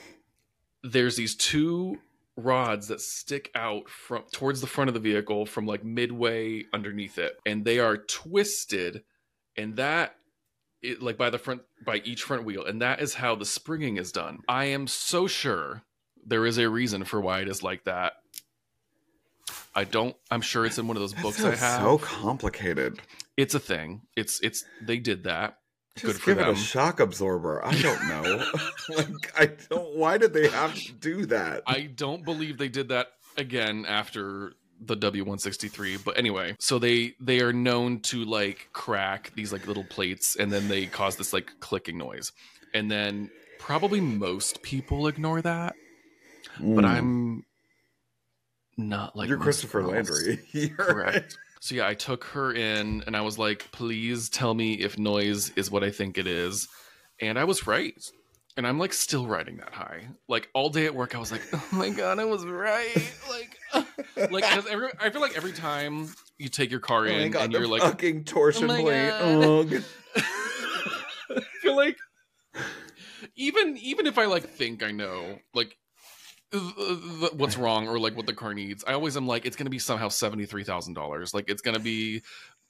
there's 0.83 1.15
these 1.15 1.35
two 1.35 1.99
rods 2.35 2.87
that 2.87 2.99
stick 2.99 3.51
out 3.53 3.87
from 3.89 4.23
towards 4.31 4.59
the 4.61 4.67
front 4.67 4.87
of 4.87 4.93
the 4.93 4.99
vehicle 4.99 5.45
from 5.45 5.65
like 5.67 5.83
midway 5.83 6.63
underneath 6.73 7.19
it 7.19 7.37
and 7.45 7.63
they 7.63 7.77
are 7.79 7.95
twisted 7.97 9.03
and 9.55 9.75
that 9.75 10.15
it, 10.81 11.01
like 11.01 11.15
by 11.17 11.29
the 11.29 11.37
front 11.37 11.61
by 11.85 11.97
each 12.03 12.23
front 12.23 12.43
wheel 12.43 12.65
and 12.65 12.81
that 12.81 12.99
is 13.01 13.13
how 13.13 13.35
the 13.35 13.45
springing 13.45 13.97
is 13.97 14.11
done. 14.11 14.39
I 14.49 14.65
am 14.65 14.87
so 14.87 15.27
sure 15.27 15.83
there 16.25 16.45
is 16.45 16.57
a 16.57 16.67
reason 16.69 17.03
for 17.03 17.21
why 17.21 17.41
it 17.41 17.47
is 17.47 17.61
like 17.61 17.83
that. 17.83 18.13
I 19.75 19.83
don't 19.83 20.15
i'm 20.31 20.41
sure 20.41 20.65
it's 20.65 20.77
in 20.77 20.87
one 20.87 20.97
of 20.97 21.01
those 21.01 21.13
That 21.13 21.21
books 21.21 21.43
i 21.43 21.55
have 21.55 21.81
so 21.81 21.97
complicated. 21.99 22.99
it's 23.37 23.53
a 23.55 23.59
thing. 23.59 24.01
It's 24.15 24.39
it's 24.41 24.63
they 24.81 24.97
did 24.97 25.23
that 25.25 25.59
Just 25.95 26.05
Good 26.05 26.15
for 26.21 26.25
give 26.33 26.39
it 26.39 26.49
a 26.51 26.55
shock 26.55 26.99
absorber. 26.99 27.63
I 27.63 27.79
don't 27.81 28.07
know. 28.07 28.45
like 28.97 29.39
I 29.39 29.45
don't. 29.69 29.95
Why 29.95 30.17
did 30.17 30.33
they 30.33 30.47
have 30.47 30.73
to 30.75 30.91
do 30.93 31.25
that? 31.27 31.61
I 31.67 31.81
don't 31.81 32.25
believe 32.25 32.57
they 32.57 32.69
did 32.69 32.89
that 32.89 33.07
again 33.37 33.85
after 33.87 34.53
the 34.81 34.97
W163. 34.97 36.03
But 36.03 36.17
anyway, 36.17 36.55
so 36.59 36.79
they 36.79 37.13
they 37.19 37.41
are 37.41 37.53
known 37.53 37.99
to 38.01 38.25
like 38.25 38.69
crack 38.73 39.31
these 39.35 39.53
like 39.53 39.67
little 39.67 39.83
plates 39.83 40.35
and 40.35 40.51
then 40.51 40.67
they 40.67 40.87
cause 40.87 41.15
this 41.15 41.31
like 41.31 41.51
clicking 41.59 41.97
noise. 41.97 42.31
And 42.73 42.89
then 42.89 43.29
probably 43.59 44.01
most 44.01 44.63
people 44.63 45.07
ignore 45.07 45.41
that, 45.43 45.75
but 46.59 46.83
Mm. 46.83 46.85
I'm 46.85 47.45
not 48.77 49.15
like 49.15 49.29
You're 49.29 49.37
Christopher 49.37 49.81
girls. 49.81 50.09
Landry. 50.09 50.39
You're 50.51 50.75
Correct. 50.75 51.37
So 51.63 51.75
yeah, 51.75 51.87
I 51.87 51.93
took 51.93 52.25
her 52.25 52.51
in 52.51 53.05
and 53.07 53.15
I 53.15 53.21
was 53.21 53.39
like, 53.39 53.71
please 53.71 54.27
tell 54.27 54.53
me 54.53 54.73
if 54.73 54.99
noise 54.99 55.49
is 55.51 55.71
what 55.71 55.81
I 55.81 55.91
think 55.91 56.17
it 56.17 56.27
is. 56.27 56.67
And 57.21 57.39
I 57.39 57.45
was 57.45 57.65
right. 57.65 57.93
And 58.57 58.67
I'm 58.67 58.79
like 58.79 58.91
still 58.91 59.27
riding 59.27 59.55
that 59.57 59.73
high. 59.73 60.09
Like 60.27 60.49
all 60.53 60.69
day 60.69 60.87
at 60.87 60.93
work, 60.93 61.15
I 61.15 61.19
was 61.19 61.31
like, 61.31 61.41
oh 61.53 61.65
my 61.71 61.89
god, 61.89 62.19
I 62.19 62.25
was 62.25 62.45
right. 62.45 63.13
Like, 63.29 63.87
like 64.29 64.43
'cause 64.43 64.67
every, 64.69 64.89
I 64.99 65.09
feel 65.09 65.21
like 65.21 65.37
every 65.37 65.53
time 65.53 66.13
you 66.37 66.49
take 66.49 66.69
your 66.69 66.81
car 66.81 67.07
Oh 67.07 67.09
in 67.11 67.31
God, 67.31 67.43
and 67.45 67.53
you're 67.53 67.65
like, 67.65 67.81
fucking 67.81 68.25
torsion 68.25 68.65
Oh 68.65 68.67
my 68.67 68.81
plate. 68.81 69.07
God. 69.07 69.21
Oh, 69.21 69.61
Ugh. 70.17 71.03
I 71.37 71.41
feel 71.61 71.77
like 71.77 71.95
even 73.37 73.77
even 73.77 74.05
if 74.05 74.17
I 74.17 74.25
like 74.25 74.49
think 74.49 74.83
I 74.83 74.91
know 74.91 75.39
like 75.53 75.69
th- 75.69 75.77
th- 75.77 75.77
what's 77.33 77.57
wrong 77.57 77.87
or 77.87 77.99
like 77.99 78.15
what 78.15 78.25
the 78.25 78.33
car 78.33 78.53
needs, 78.53 78.83
I 78.85 78.93
always 78.93 79.17
am 79.17 79.27
like 79.27 79.45
it's 79.45 79.55
gonna 79.55 79.69
be 79.69 79.79
somehow 79.79 80.09
seventy 80.09 80.45
three 80.45 80.63
thousand 80.63 80.93
dollars. 80.93 81.33
Like 81.33 81.49
it's 81.49 81.61
gonna 81.61 81.79
be 81.79 82.21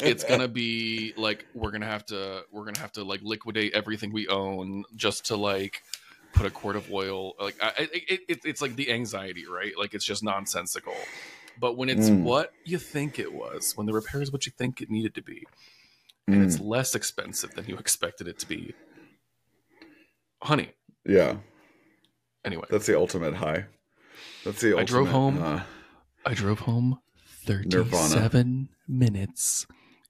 it's 0.01 0.23
gonna 0.23 0.47
be 0.47 1.13
like 1.17 1.45
we're 1.53 1.71
gonna 1.71 1.85
have 1.87 2.05
to 2.07 2.43
we're 2.51 2.65
gonna 2.65 2.79
have 2.79 2.93
to 2.93 3.03
like 3.03 3.21
liquidate 3.23 3.73
everything 3.73 4.11
we 4.13 4.27
own 4.27 4.85
just 4.95 5.25
to 5.27 5.35
like 5.35 5.81
put 6.33 6.45
a 6.45 6.51
quart 6.51 6.75
of 6.75 6.89
oil. 6.89 7.33
Like 7.39 7.57
I, 7.61 7.71
it, 7.77 8.21
it, 8.27 8.39
it's 8.45 8.61
like 8.61 8.75
the 8.75 8.91
anxiety 8.91 9.45
right? 9.47 9.73
Like 9.77 9.93
it's 9.93 10.05
just 10.05 10.23
nonsensical. 10.23 11.11
But 11.57 11.77
when 11.77 11.89
it's 11.89 12.09
Mm. 12.09 12.23
what 12.23 12.53
you 12.63 12.79
think 12.79 13.19
it 13.19 13.31
was 13.33 13.73
when 13.75 13.85
the 13.85 13.93
repair 13.93 14.21
is 14.21 14.31
what 14.31 14.45
you 14.45 14.51
think 14.57 14.81
it 14.81 14.89
needed 14.89 15.13
to 15.15 15.21
be 15.21 15.49
and 16.31 16.41
it's 16.41 16.59
Mm, 16.59 16.59
less 16.59 16.95
expensive 16.95 17.53
than 17.53 17.65
you 17.67 17.77
expected 17.77 18.27
it 18.27 18.39
to 18.39 18.47
be 18.47 18.75
honey 20.43 20.73
yeah, 21.05 21.37
anyway 22.45 22.65
that's 22.69 22.85
the 22.85 22.97
ultimate 22.97 23.33
high. 23.35 23.65
That's 24.45 24.61
the. 24.61 24.77
I 24.77 24.83
drove 24.83 25.07
home. 25.09 25.41
uh, 25.41 25.61
i 26.25 26.33
drove 26.33 26.59
home 26.59 26.99
Nirvana. 27.47 28.07
37 28.09 28.69
minutes 28.87 29.65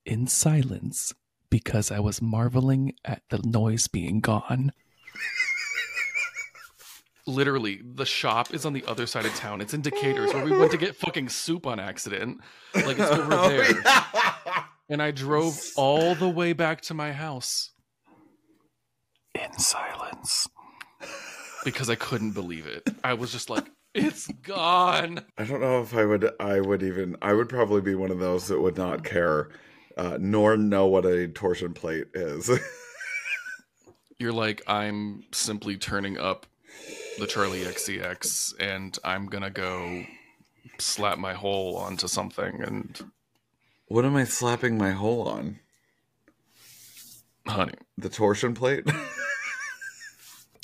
in 0.05 0.27
silence 0.27 1.13
because 1.49 1.91
i 1.91 1.99
was 1.99 2.21
marveling 2.21 2.93
at 3.05 3.21
the 3.29 3.39
noise 3.39 3.87
being 3.87 4.19
gone 4.19 4.71
literally 7.25 7.81
the 7.83 8.05
shop 8.05 8.53
is 8.53 8.65
on 8.65 8.73
the 8.73 8.83
other 8.85 9.05
side 9.07 9.25
of 9.25 9.33
town 9.35 9.61
it's 9.61 9.73
in 9.73 9.81
decatur's 9.81 10.33
where 10.33 10.43
we 10.43 10.51
went 10.57 10.71
to 10.71 10.77
get 10.77 10.95
fucking 10.95 11.29
soup 11.29 11.65
on 11.65 11.79
accident 11.79 12.39
like 12.75 12.99
it's 12.99 13.09
over 13.09 13.33
Oh, 13.39 13.47
there 13.49 13.71
yeah. 13.81 14.63
and 14.89 15.01
i 15.01 15.09
drove 15.11 15.57
all 15.77 16.15
the 16.15 16.27
way 16.27 16.51
back 16.53 16.81
to 16.81 16.93
my 16.93 17.13
house 17.13 17.71
in 19.33 19.57
silence 19.57 20.47
because 21.63 21.89
i 21.89 21.95
couldn't 21.95 22.31
believe 22.31 22.65
it 22.65 22.87
i 23.03 23.13
was 23.13 23.31
just 23.31 23.49
like 23.49 23.65
it's 23.93 24.27
gone 24.27 25.19
I 25.37 25.43
don't 25.43 25.61
know 25.61 25.81
if 25.81 25.95
I 25.95 26.03
would. 26.03 26.31
I 26.39 26.59
would 26.59 26.81
even. 26.81 27.15
I 27.21 27.33
would 27.33 27.47
probably 27.47 27.81
be 27.81 27.93
one 27.93 28.09
of 28.09 28.17
those 28.17 28.47
that 28.47 28.59
would 28.59 28.75
not 28.75 29.03
care, 29.03 29.49
uh, 29.97 30.17
nor 30.19 30.57
know 30.57 30.87
what 30.87 31.05
a 31.05 31.27
torsion 31.27 31.73
plate 31.73 32.07
is. 32.15 32.49
you're 34.19 34.31
like 34.31 34.61
i'm 34.67 35.23
simply 35.31 35.75
turning 35.75 36.17
up 36.17 36.45
the 37.19 37.25
Charli 37.25 37.65
XCX 37.65 38.53
and 38.59 38.97
i'm 39.03 39.25
gonna 39.25 39.49
go 39.49 40.05
slap 40.79 41.17
my 41.17 41.33
hole 41.33 41.75
onto 41.77 42.07
something 42.07 42.61
and 42.61 43.03
what 43.87 44.05
am 44.05 44.15
I 44.15 44.23
slapping 44.23 44.77
my 44.77 44.91
hole 44.91 45.27
on? 45.27 45.59
honey 47.45 47.73
The 47.97 48.09
torsion 48.09 48.53
plate. 48.53 48.85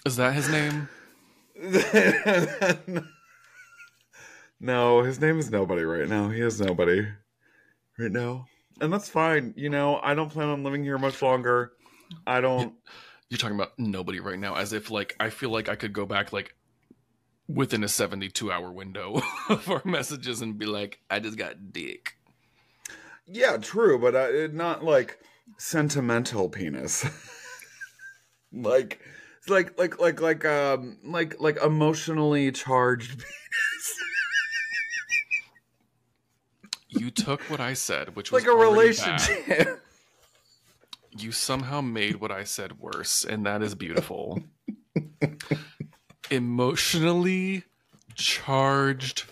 is 0.06 0.16
that 0.16 0.34
his 0.34 0.50
name 0.50 0.88
no, 4.62 5.04
his 5.04 5.20
name 5.20 5.40
is 5.40 5.52
nobody 5.52 5.84
right 5.84 6.08
now. 6.08 6.30
He 6.30 6.40
is 6.40 6.62
nobody 6.62 7.06
right 7.98 8.12
now. 8.12 8.46
And 8.80 8.94
that's 8.94 9.10
fine. 9.10 9.54
You 9.58 9.70
know, 9.70 10.00
I 10.02 10.14
don't 10.16 10.30
plan 10.30 10.48
on 10.48 10.64
living 10.64 10.84
here 10.86 10.98
much 10.98 11.22
longer. 11.22 11.74
I 12.26 12.40
don't. 12.40 12.74
you're 13.30 13.38
talking 13.38 13.58
about 13.58 13.78
nobody 13.78 14.20
right 14.22 14.40
now 14.40 14.56
as 14.56 14.74
if 14.74 14.90
like 14.90 15.16
i 15.20 15.30
feel 15.30 15.52
like 15.52 15.70
i 15.70 15.76
could 15.76 15.94
go 15.94 16.06
back 16.06 16.34
like 16.34 16.56
within 17.48 17.84
a 17.84 17.88
72 17.88 18.52
hour 18.52 18.72
window 18.72 19.22
of 19.50 19.70
our 19.70 19.84
messages 19.86 20.42
and 20.42 20.58
be 20.58 20.66
like 20.66 21.00
i 21.12 21.20
just 21.20 21.38
got 21.38 21.72
dick 21.72 22.16
Yeah, 23.28 23.58
true, 23.58 24.00
but 24.00 24.16
uh, 24.16 24.48
not 24.52 24.84
like 24.84 25.20
sentimental 25.58 26.50
penis. 26.50 27.06
like, 28.52 29.00
it's 29.40 29.50
like, 29.50 29.78
like, 29.80 30.00
like, 30.00 30.22
like, 30.22 30.46
um, 30.46 30.98
like, 31.04 31.40
like 31.40 31.58
emotionally 31.64 32.52
charged. 32.52 33.24
you 36.92 37.12
took 37.12 37.40
what 37.52 37.60
i 37.60 37.72
said 37.72 38.16
which 38.16 38.32
was 38.32 38.42
like 38.42 38.52
a 38.52 38.52
already 38.52 38.98
bad. 38.98 39.22
relationship. 39.30 39.80
you 41.18 41.32
somehow 41.32 41.82
made 41.82 42.16
what 42.18 42.32
I 42.32 42.44
said 42.44 42.80
worse, 42.80 43.24
and 43.24 43.46
that 43.46 43.62
is 43.62 43.76
beautiful. 43.76 44.42
Emotionally 46.32 47.64
charged. 48.16 49.24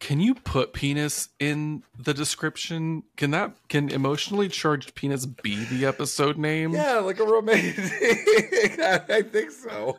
Can 0.00 0.20
you 0.20 0.34
put 0.34 0.72
penis 0.72 1.28
in 1.40 1.82
the 1.98 2.14
description? 2.14 3.02
Can 3.16 3.32
that 3.32 3.54
can 3.68 3.88
emotionally 3.88 4.48
charged 4.48 4.94
penis 4.94 5.26
be 5.26 5.64
the 5.64 5.86
episode 5.86 6.38
name? 6.38 6.72
Yeah, 6.72 6.98
like 6.98 7.18
a 7.18 7.24
romantic. 7.24 7.74
I 8.80 9.22
think 9.22 9.50
so. 9.50 9.98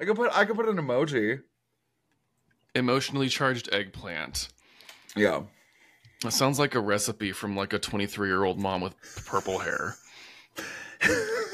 I 0.00 0.04
could 0.04 0.16
put 0.16 0.36
I 0.36 0.44
could 0.44 0.56
put 0.56 0.68
an 0.68 0.76
emoji. 0.76 1.42
Emotionally 2.74 3.28
charged 3.28 3.68
eggplant. 3.72 4.48
Yeah. 5.14 5.42
That 6.22 6.32
sounds 6.32 6.58
like 6.58 6.74
a 6.74 6.80
recipe 6.80 7.32
from 7.32 7.56
like 7.56 7.72
a 7.72 7.78
23 7.78 8.28
year 8.28 8.44
old 8.44 8.58
mom 8.58 8.80
with 8.80 8.94
purple 9.24 9.58
hair. 9.58 9.94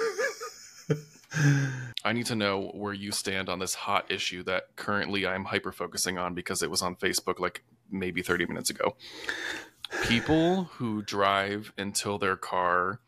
I 2.04 2.12
need 2.12 2.26
to 2.26 2.34
know 2.36 2.70
where 2.74 2.92
you 2.92 3.12
stand 3.12 3.48
on 3.48 3.58
this 3.58 3.74
hot 3.74 4.10
issue 4.10 4.42
that 4.44 4.76
currently 4.76 5.26
I'm 5.26 5.44
hyper 5.44 5.72
focusing 5.72 6.18
on 6.18 6.34
because 6.34 6.62
it 6.62 6.70
was 6.70 6.82
on 6.82 6.96
Facebook 6.96 7.38
like 7.38 7.62
maybe 7.90 8.22
30 8.22 8.46
minutes 8.46 8.70
ago. 8.70 8.96
People 10.04 10.64
who 10.64 11.02
drive 11.02 11.72
until 11.78 12.18
their 12.18 12.36
car 12.36 13.00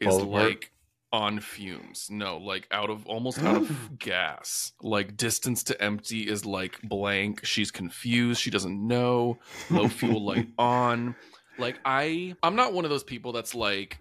is 0.00 0.14
like 0.14 0.72
on 1.12 1.40
fumes. 1.40 2.08
No, 2.10 2.38
like 2.38 2.66
out 2.70 2.90
of 2.90 3.06
almost 3.06 3.42
out 3.42 3.56
of 3.56 3.90
gas. 3.98 4.72
Like 4.82 5.16
distance 5.16 5.62
to 5.64 5.82
empty 5.82 6.22
is 6.22 6.46
like 6.46 6.80
blank. 6.82 7.44
She's 7.44 7.70
confused. 7.70 8.40
She 8.40 8.50
doesn't 8.50 8.86
know. 8.86 9.38
Low 9.70 9.88
fuel 9.88 10.24
light 10.24 10.48
on. 10.58 11.14
Like 11.58 11.78
I 11.84 12.34
I'm 12.42 12.56
not 12.56 12.72
one 12.72 12.84
of 12.84 12.90
those 12.90 13.04
people 13.04 13.32
that's 13.32 13.54
like 13.54 13.98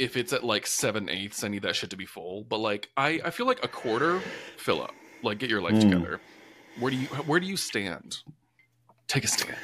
if 0.00 0.16
it's 0.16 0.32
at 0.32 0.42
like 0.42 0.66
seven 0.66 1.08
eighths, 1.10 1.44
I 1.44 1.48
need 1.48 1.62
that 1.62 1.76
shit 1.76 1.90
to 1.90 1.96
be 1.96 2.06
full. 2.06 2.44
But 2.44 2.58
like 2.58 2.88
I, 2.96 3.20
I 3.24 3.30
feel 3.30 3.46
like 3.46 3.62
a 3.62 3.68
quarter 3.68 4.20
fill 4.56 4.82
up. 4.82 4.94
Like 5.22 5.38
get 5.38 5.50
your 5.50 5.60
life 5.60 5.74
Mm. 5.74 5.90
together. 5.90 6.20
Where 6.78 6.90
do 6.90 6.96
you 6.96 7.06
where 7.08 7.38
do 7.38 7.46
you 7.46 7.56
stand? 7.58 8.18
Take 9.06 9.24
a 9.24 9.28
stand. 9.28 9.58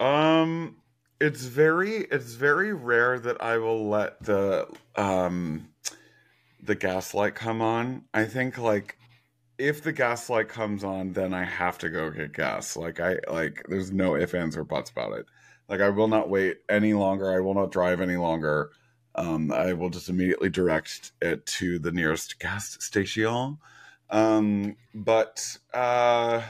Um 0.00 0.76
it's 1.20 1.44
very 1.44 1.98
it's 2.10 2.32
very 2.34 2.72
rare 2.72 3.18
that 3.20 3.42
I 3.42 3.58
will 3.58 3.88
let 3.88 4.22
the 4.24 4.66
um 4.96 5.68
the 6.62 6.74
gaslight 6.74 7.34
come 7.34 7.60
on. 7.60 8.06
I 8.14 8.24
think 8.24 8.56
like 8.56 8.96
if 9.58 9.82
the 9.82 9.92
gaslight 9.92 10.48
comes 10.48 10.82
on, 10.82 11.12
then 11.12 11.34
I 11.34 11.44
have 11.44 11.76
to 11.78 11.90
go 11.90 12.10
get 12.10 12.32
gas. 12.32 12.76
Like 12.76 13.00
I 13.00 13.18
like 13.30 13.64
there's 13.68 13.92
no 13.92 14.16
ifs, 14.16 14.32
ands, 14.34 14.56
or 14.56 14.64
buts 14.64 14.90
about 14.90 15.12
it. 15.12 15.26
Like 15.68 15.80
I 15.80 15.90
will 15.90 16.08
not 16.08 16.30
wait 16.30 16.58
any 16.70 16.94
longer. 16.94 17.30
I 17.30 17.40
will 17.40 17.54
not 17.54 17.70
drive 17.70 18.00
any 18.00 18.16
longer. 18.16 18.70
Um, 19.14 19.52
I 19.52 19.72
will 19.72 19.90
just 19.90 20.08
immediately 20.08 20.48
direct 20.48 21.12
it 21.20 21.44
to 21.46 21.78
the 21.78 21.92
nearest 21.92 22.38
gas 22.38 22.76
station. 22.80 23.58
Um, 24.10 24.76
but 24.94 25.58
uh 25.72 26.42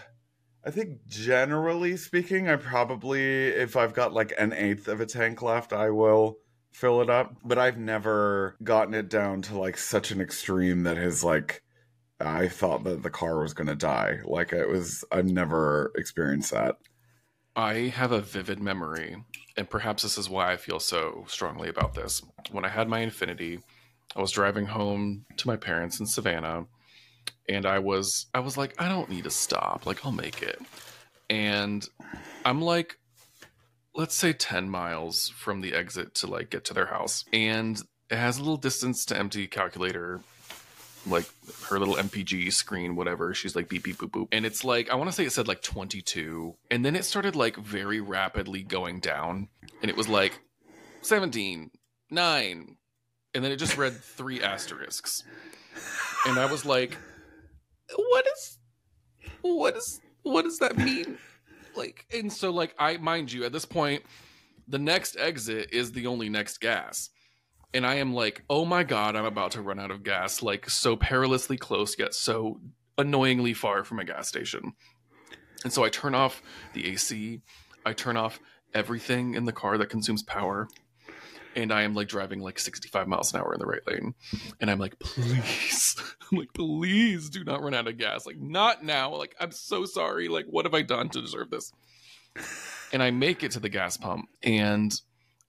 I 0.64 0.70
think 0.70 1.06
generally 1.08 1.96
speaking, 1.96 2.48
I 2.48 2.54
probably, 2.54 3.48
if 3.48 3.76
I've 3.76 3.94
got 3.94 4.12
like 4.12 4.32
an 4.38 4.52
eighth 4.52 4.86
of 4.86 5.00
a 5.00 5.06
tank 5.06 5.42
left, 5.42 5.72
I 5.72 5.90
will 5.90 6.38
fill 6.70 7.02
it 7.02 7.10
up. 7.10 7.34
But 7.44 7.58
I've 7.58 7.78
never 7.78 8.56
gotten 8.62 8.94
it 8.94 9.08
down 9.08 9.42
to 9.42 9.58
like 9.58 9.76
such 9.76 10.12
an 10.12 10.20
extreme 10.20 10.84
that 10.84 10.96
has 10.98 11.24
like, 11.24 11.64
I 12.20 12.46
thought 12.46 12.84
that 12.84 13.02
the 13.02 13.10
car 13.10 13.40
was 13.40 13.54
going 13.54 13.66
to 13.66 13.74
die. 13.74 14.20
Like 14.24 14.52
it 14.52 14.68
was, 14.68 15.04
I've 15.10 15.26
never 15.26 15.90
experienced 15.96 16.52
that. 16.52 16.76
I 17.54 17.74
have 17.94 18.12
a 18.12 18.20
vivid 18.20 18.60
memory, 18.60 19.16
and 19.56 19.68
perhaps 19.68 20.02
this 20.02 20.16
is 20.16 20.30
why 20.30 20.52
I 20.52 20.56
feel 20.56 20.80
so 20.80 21.24
strongly 21.28 21.68
about 21.68 21.94
this. 21.94 22.22
When 22.50 22.64
I 22.64 22.68
had 22.68 22.88
my 22.88 23.04
Infiniti, 23.04 23.62
I 24.16 24.20
was 24.20 24.32
driving 24.32 24.66
home 24.66 25.26
to 25.36 25.46
my 25.46 25.56
parents 25.56 26.00
in 26.00 26.06
Savannah, 26.06 26.66
and 27.48 27.66
I 27.66 27.78
was 27.78 28.26
I 28.34 28.40
was 28.40 28.56
like, 28.56 28.74
I 28.80 28.88
don't 28.88 29.10
need 29.10 29.24
to 29.24 29.30
stop. 29.30 29.86
Like 29.86 30.04
I'll 30.04 30.12
make 30.12 30.42
it. 30.42 30.60
And 31.28 31.86
I'm 32.44 32.60
like 32.60 32.98
let's 33.94 34.14
say 34.14 34.32
10 34.32 34.70
miles 34.70 35.28
from 35.28 35.60
the 35.60 35.74
exit 35.74 36.14
to 36.14 36.26
like 36.26 36.50
get 36.50 36.64
to 36.64 36.74
their 36.74 36.86
house 36.86 37.24
and 37.32 37.82
it 38.10 38.16
has 38.16 38.38
a 38.38 38.40
little 38.40 38.56
distance 38.56 39.04
to 39.04 39.18
empty 39.18 39.46
calculator 39.46 40.20
like 41.06 41.26
her 41.68 41.78
little 41.78 41.96
mpg 41.96 42.52
screen 42.52 42.94
whatever. 42.94 43.34
She's 43.34 43.56
like 43.56 43.68
beep 43.68 43.84
beep 43.84 43.98
boop 43.98 44.10
boop. 44.10 44.28
And 44.32 44.46
it's 44.46 44.64
like 44.64 44.90
i 44.90 44.94
want 44.94 45.10
to 45.10 45.12
say 45.14 45.24
it 45.24 45.32
said 45.32 45.48
like 45.48 45.62
22 45.62 46.54
and 46.70 46.84
then 46.84 46.96
it 46.96 47.04
started 47.04 47.36
like 47.36 47.56
very 47.56 48.00
rapidly 48.00 48.62
going 48.62 49.00
down. 49.00 49.48
And 49.80 49.90
it 49.90 49.96
was 49.96 50.08
like 50.08 50.40
17 51.02 51.70
9 52.10 52.76
and 53.34 53.44
then 53.44 53.50
it 53.50 53.56
just 53.56 53.76
read 53.76 53.94
three 53.94 54.42
asterisks. 54.42 55.24
And 56.26 56.38
i 56.38 56.50
was 56.50 56.64
like 56.64 56.96
what 57.96 58.26
is 58.36 58.58
what 59.42 59.76
is 59.76 60.00
what 60.22 60.42
does 60.42 60.58
that 60.58 60.78
mean? 60.78 61.18
Like 61.74 62.06
and 62.12 62.32
so 62.32 62.50
like 62.50 62.74
i 62.78 62.96
mind 62.96 63.32
you 63.32 63.44
at 63.44 63.52
this 63.52 63.64
point 63.64 64.02
the 64.68 64.78
next 64.78 65.16
exit 65.16 65.70
is 65.72 65.92
the 65.92 66.06
only 66.06 66.28
next 66.28 66.60
gas 66.60 67.10
and 67.74 67.86
i 67.86 67.94
am 67.96 68.14
like 68.14 68.42
oh 68.50 68.64
my 68.64 68.82
god 68.82 69.16
i'm 69.16 69.24
about 69.24 69.52
to 69.52 69.62
run 69.62 69.78
out 69.78 69.90
of 69.90 70.02
gas 70.02 70.42
like 70.42 70.68
so 70.68 70.96
perilously 70.96 71.56
close 71.56 71.98
yet 71.98 72.14
so 72.14 72.60
annoyingly 72.98 73.54
far 73.54 73.84
from 73.84 73.98
a 73.98 74.04
gas 74.04 74.28
station 74.28 74.72
and 75.64 75.72
so 75.72 75.84
i 75.84 75.88
turn 75.88 76.14
off 76.14 76.42
the 76.74 76.88
ac 76.88 77.40
i 77.86 77.92
turn 77.92 78.16
off 78.16 78.40
everything 78.74 79.34
in 79.34 79.44
the 79.44 79.52
car 79.52 79.78
that 79.78 79.88
consumes 79.88 80.22
power 80.22 80.68
and 81.54 81.72
I 81.72 81.82
am 81.82 81.94
like 81.94 82.08
driving 82.08 82.40
like 82.40 82.58
65 82.58 83.06
miles 83.08 83.32
an 83.32 83.40
hour 83.40 83.52
in 83.52 83.60
the 83.60 83.66
right 83.66 83.86
lane. 83.86 84.14
And 84.60 84.70
I'm 84.70 84.78
like, 84.78 84.98
please, 84.98 85.96
I'm 86.32 86.38
like, 86.38 86.52
please 86.54 87.30
do 87.30 87.44
not 87.44 87.62
run 87.62 87.74
out 87.74 87.88
of 87.88 87.98
gas. 87.98 88.26
Like, 88.26 88.38
not 88.38 88.84
now. 88.84 89.14
Like, 89.14 89.34
I'm 89.38 89.52
so 89.52 89.84
sorry. 89.84 90.28
Like, 90.28 90.46
what 90.46 90.64
have 90.64 90.74
I 90.74 90.82
done 90.82 91.08
to 91.10 91.20
deserve 91.20 91.50
this? 91.50 91.72
And 92.92 93.02
I 93.02 93.10
make 93.10 93.42
it 93.42 93.52
to 93.52 93.60
the 93.60 93.68
gas 93.68 93.96
pump. 93.96 94.28
And 94.42 94.98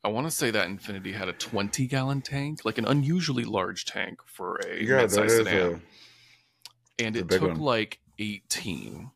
I 0.03 0.09
want 0.09 0.27
to 0.27 0.31
say 0.31 0.51
that 0.51 0.67
Infiniti 0.67 1.13
had 1.13 1.29
a 1.29 1.33
20 1.33 1.87
gallon 1.87 2.21
tank, 2.21 2.65
like 2.65 2.77
an 2.77 2.85
unusually 2.85 3.45
large 3.45 3.85
tank 3.85 4.19
for 4.25 4.57
a 4.67 4.83
Yeah, 4.83 4.97
mid-sized 4.97 5.31
is 5.31 5.47
sedan. 5.47 5.81
a. 6.99 7.03
and 7.05 7.15
it 7.15 7.29
took 7.29 7.41
one. 7.41 7.59
like 7.59 7.99
18. 8.19 9.11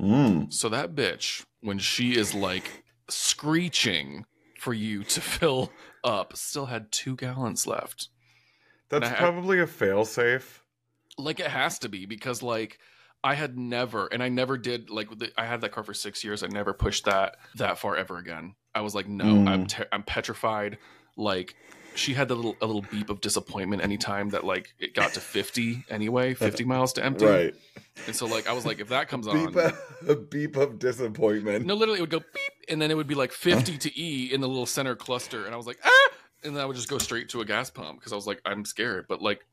Mm. 0.00 0.52
So 0.52 0.68
that 0.70 0.94
bitch, 0.94 1.44
when 1.60 1.78
she 1.78 2.16
is 2.16 2.34
like 2.34 2.84
screeching 3.10 4.24
for 4.58 4.72
you 4.72 5.04
to 5.04 5.20
fill 5.38 5.72
up, 6.04 6.36
still 6.36 6.66
had 6.66 6.90
two 6.90 7.16
gallons 7.16 7.66
left. 7.66 8.08
That's 8.88 9.08
I- 9.10 9.14
probably 9.14 9.60
a 9.60 9.66
failsafe. 9.66 10.60
Like 11.18 11.40
it 11.40 11.48
has 11.48 11.80
to 11.80 11.88
be 11.88 12.06
because 12.06 12.42
like 12.44 12.78
I 13.24 13.34
had 13.34 13.58
never, 13.58 14.06
and 14.06 14.22
I 14.22 14.28
never 14.28 14.56
did 14.56 14.88
like 14.88 15.08
I 15.36 15.44
had 15.44 15.60
that 15.62 15.72
car 15.72 15.82
for 15.82 15.92
six 15.92 16.22
years. 16.22 16.44
I 16.44 16.46
never 16.46 16.72
pushed 16.72 17.04
that 17.06 17.36
that 17.56 17.78
far 17.78 17.96
ever 17.96 18.18
again. 18.18 18.54
I 18.78 18.80
was 18.80 18.94
like, 18.94 19.08
no, 19.08 19.24
Mm. 19.24 19.48
I'm 19.48 19.66
te- 19.66 19.84
I'm 19.92 20.02
petrified. 20.04 20.78
Like 21.16 21.54
she 21.94 22.14
had 22.14 22.28
the 22.28 22.36
little 22.36 22.56
a 22.60 22.66
little 22.66 22.84
beep 22.92 23.10
of 23.10 23.20
disappointment 23.20 23.82
anytime 23.82 24.28
that 24.30 24.44
like 24.44 24.72
it 24.78 24.94
got 24.94 25.14
to 25.14 25.20
50 25.20 25.84
anyway, 25.90 26.32
50 26.48 26.64
miles 26.64 26.92
to 26.94 27.04
empty. 27.04 27.26
Right. 27.26 27.54
And 28.06 28.14
so 28.14 28.26
like 28.26 28.48
I 28.48 28.52
was 28.52 28.64
like, 28.64 28.78
if 28.80 28.88
that 28.90 29.08
comes 29.08 29.26
on, 29.26 29.52
a, 29.58 29.72
a 30.12 30.14
beep 30.14 30.56
of 30.56 30.78
disappointment. 30.78 31.66
No, 31.66 31.74
literally, 31.74 31.98
it 31.98 32.02
would 32.02 32.10
go 32.10 32.20
beep, 32.20 32.52
and 32.68 32.80
then 32.80 32.90
it 32.92 32.96
would 32.96 33.08
be 33.08 33.16
like 33.16 33.32
50 33.32 33.76
to 33.78 34.00
E 34.00 34.32
in 34.32 34.40
the 34.40 34.46
little 34.48 34.66
center 34.66 34.94
cluster, 34.94 35.44
and 35.44 35.52
I 35.52 35.56
was 35.56 35.66
like, 35.66 35.78
ah, 35.84 36.08
and 36.44 36.54
then 36.54 36.62
I 36.62 36.66
would 36.66 36.76
just 36.76 36.88
go 36.88 36.98
straight 36.98 37.28
to 37.30 37.40
a 37.40 37.44
gas 37.44 37.68
pump 37.70 37.98
because 37.98 38.12
I 38.12 38.16
was 38.16 38.28
like, 38.28 38.40
I'm 38.46 38.64
scared, 38.64 39.06
but 39.08 39.20
like, 39.20 39.44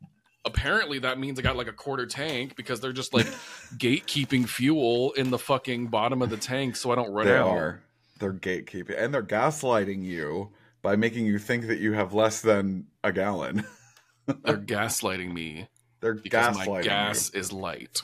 apparently 0.46 1.00
that 1.00 1.18
means 1.18 1.40
I 1.40 1.42
got 1.42 1.56
like 1.56 1.68
a 1.68 1.74
quarter 1.74 2.06
tank 2.06 2.56
because 2.56 2.80
they're 2.80 2.94
just 2.94 3.12
like 3.16 3.26
gatekeeping 3.78 4.48
fuel 4.48 5.12
in 5.14 5.32
the 5.32 5.40
fucking 5.40 5.88
bottom 5.88 6.22
of 6.22 6.30
the 6.30 6.38
tank 6.38 6.76
so 6.76 6.92
I 6.92 6.96
don't 6.96 7.12
run 7.12 7.26
They 7.26 7.36
out. 7.36 7.48
are. 7.50 7.82
They're 8.20 8.34
gatekeeping. 8.34 8.96
And 8.98 9.14
they're 9.14 9.24
gaslighting 9.24 10.04
you 10.04 10.52
by 10.82 10.96
making 10.96 11.26
you 11.26 11.38
think 11.40 11.68
that 11.68 11.80
you 11.80 11.94
have 11.94 12.14
less 12.14 12.42
than 12.42 12.88
a 13.04 13.12
gallon. 13.12 13.66
They're 14.44 14.58
gaslighting 14.58 15.32
me 15.34 15.68
They're 16.00 16.14
because 16.16 16.58
gaslighting 16.58 16.68
my 16.68 16.82
gas 16.82 17.30
is 17.32 17.52
light. 17.54 18.02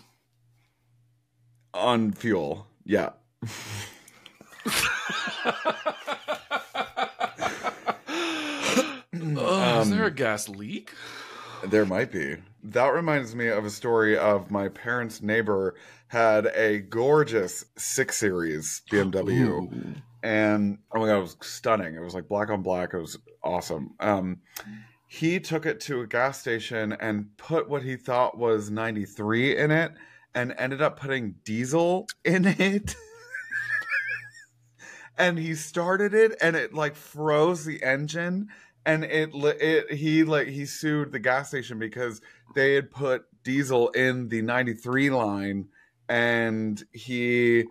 on 1.74 2.12
fuel. 2.12 2.68
Yeah. 2.86 3.12
Oh, 9.14 9.82
is 9.82 9.90
there 9.90 10.04
a 10.04 10.08
Um, 10.08 10.14
gas 10.16 10.50
leak? 10.50 10.94
There 11.66 11.86
might 11.86 12.12
be. 12.12 12.38
That 12.64 12.90
reminds 12.90 13.36
me 13.36 13.48
of 13.48 13.66
a 13.66 13.70
story 13.70 14.18
of 14.18 14.52
my 14.52 14.70
parents' 14.70 15.22
neighbor 15.22 15.76
had 16.08 16.48
a 16.48 16.80
gorgeous 16.80 17.66
six 17.78 18.18
series 18.18 18.82
BMW. 18.92 19.48
Ooh. 19.48 19.70
and 20.22 20.78
oh 20.92 21.00
my 21.00 21.08
god, 21.08 21.18
it 21.18 21.22
was 21.22 21.38
stunning. 21.42 21.96
It 21.96 22.02
was 22.02 22.14
like 22.14 22.28
black 22.28 22.50
on 22.50 22.62
black. 22.62 22.94
It 22.94 23.00
was 23.00 23.18
awesome. 23.44 23.96
Um, 24.00 24.42
he 25.08 25.40
took 25.40 25.66
it 25.66 25.80
to 25.82 26.02
a 26.02 26.08
gas 26.08 26.40
station 26.40 26.94
and 26.94 27.36
put 27.38 27.70
what 27.70 27.84
he 27.84 27.96
thought 27.96 28.38
was 28.38 28.70
93 28.70 29.58
in 29.58 29.72
it, 29.72 29.94
and 30.36 30.54
ended 30.58 30.82
up 30.82 31.00
putting 31.00 31.36
diesel 31.44 32.08
in 32.24 32.46
it. 32.46 32.96
and 35.18 35.38
he 35.38 35.56
started 35.56 36.14
it, 36.14 36.38
and 36.42 36.56
it 36.56 36.74
like 36.74 36.96
froze 36.96 37.66
the 37.66 37.84
engine, 37.84 38.50
and 38.86 39.04
it 39.04 39.30
it 39.34 39.92
he 39.94 40.24
like 40.24 40.48
he 40.48 40.66
sued 40.66 41.12
the 41.12 41.20
gas 41.20 41.50
station 41.50 41.80
because 41.80 42.22
they 42.56 42.74
had 42.74 42.92
put 42.92 43.26
diesel 43.44 43.90
in 43.90 44.30
the 44.30 44.42
93 44.42 45.10
line, 45.10 45.70
and 46.10 46.84
he 46.92 47.66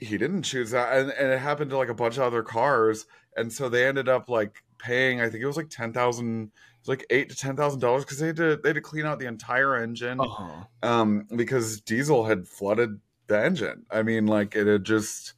he 0.00 0.18
didn't 0.18 0.42
choose 0.42 0.72
that 0.72 0.92
and, 0.98 1.10
and 1.12 1.32
it 1.32 1.38
happened 1.38 1.70
to 1.70 1.76
like 1.78 1.88
a 1.88 1.94
bunch 1.94 2.16
of 2.16 2.24
other 2.24 2.42
cars 2.42 3.06
and 3.36 3.52
so 3.52 3.68
they 3.68 3.86
ended 3.86 4.08
up 4.08 4.28
like 4.28 4.62
paying 4.78 5.20
i 5.20 5.30
think 5.30 5.42
it 5.42 5.46
was 5.46 5.56
like 5.56 5.70
10000 5.70 6.44
it 6.46 6.50
was 6.80 6.88
like 6.88 7.06
eight 7.10 7.30
to 7.30 7.36
ten 7.36 7.56
thousand 7.56 7.80
dollars 7.80 8.04
because 8.04 8.18
they 8.18 8.26
had 8.26 8.36
to 8.36 8.56
they 8.62 8.70
had 8.70 8.74
to 8.74 8.80
clean 8.82 9.06
out 9.06 9.18
the 9.18 9.26
entire 9.26 9.76
engine 9.76 10.18
Uh-huh. 10.20 10.64
um 10.82 11.26
because 11.36 11.80
diesel 11.82 12.24
had 12.24 12.46
flooded 12.46 13.00
the 13.28 13.40
engine 13.40 13.86
i 13.90 14.02
mean 14.02 14.26
like 14.26 14.54
it 14.56 14.66
had 14.66 14.84
just 14.84 15.34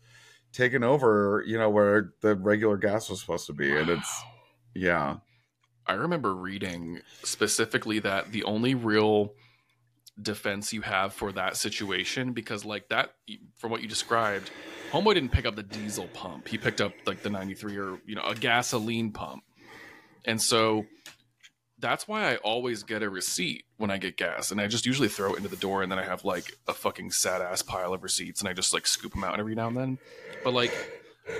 taken 0.53 0.83
over 0.83 1.45
you 1.47 1.59
know 1.59 1.71
where 1.71 2.13
the 2.23 2.35
regular 2.35 2.79
gas 2.79 3.11
was 3.11 3.21
supposed 3.21 3.47
to 3.47 3.53
be 3.53 3.77
and 3.77 3.91
it's 3.91 4.23
Wow. 4.25 4.33
Yeah 4.77 5.17
I 5.87 5.95
remember 5.95 6.35
reading 6.35 7.01
specifically 7.23 8.01
that 8.01 8.33
the 8.33 8.45
only 8.45 8.75
real 8.75 9.35
defense 10.21 10.73
you 10.73 10.81
have 10.81 11.13
for 11.13 11.31
that 11.33 11.57
situation, 11.57 12.33
because 12.33 12.65
like 12.65 12.89
that, 12.89 13.15
from 13.57 13.71
what 13.71 13.83
you 13.83 13.89
described, 13.89 14.51
Homeboy 14.91 15.15
didn't 15.15 15.33
pick 15.33 15.47
up 15.47 15.55
the 15.55 15.63
diesel 15.63 16.09
pump. 16.09 16.49
He 16.49 16.59
picked 16.59 16.81
up 16.81 16.93
like 17.07 17.23
the 17.23 17.31
93 17.31 17.77
or, 17.77 17.99
you 18.05 18.17
know, 18.17 18.25
a 18.25 18.35
gasoline 18.35 19.13
pump. 19.13 19.45
And 20.25 20.43
so 20.43 20.87
that's 21.79 22.09
why 22.09 22.33
I 22.33 22.37
always 22.37 22.83
get 22.83 23.03
a 23.03 23.11
receipt 23.11 23.65
when 23.77 23.91
I 23.91 23.99
get 23.99 24.17
gas. 24.17 24.51
And 24.51 24.61
I 24.61 24.67
just 24.67 24.87
usually 24.87 25.09
throw 25.09 25.35
it 25.35 25.37
into 25.37 25.49
the 25.49 25.57
door 25.57 25.83
and 25.83 25.93
then 25.93 26.01
I 26.01 26.05
have 26.05 26.25
like 26.25 26.57
a 26.67 26.75
fucking 26.75 27.13
sad 27.13 27.43
ass 27.43 27.63
pile 27.63 27.93
of 27.93 28.03
receipts 28.03 28.41
and 28.41 28.49
I 28.49 28.55
just 28.55 28.73
like 28.73 28.89
scoop 28.89 29.13
them 29.13 29.23
out 29.23 29.39
every 29.39 29.55
now 29.55 29.69
and 29.69 29.77
then. 29.77 29.99
But 30.43 30.53
like, 30.55 30.73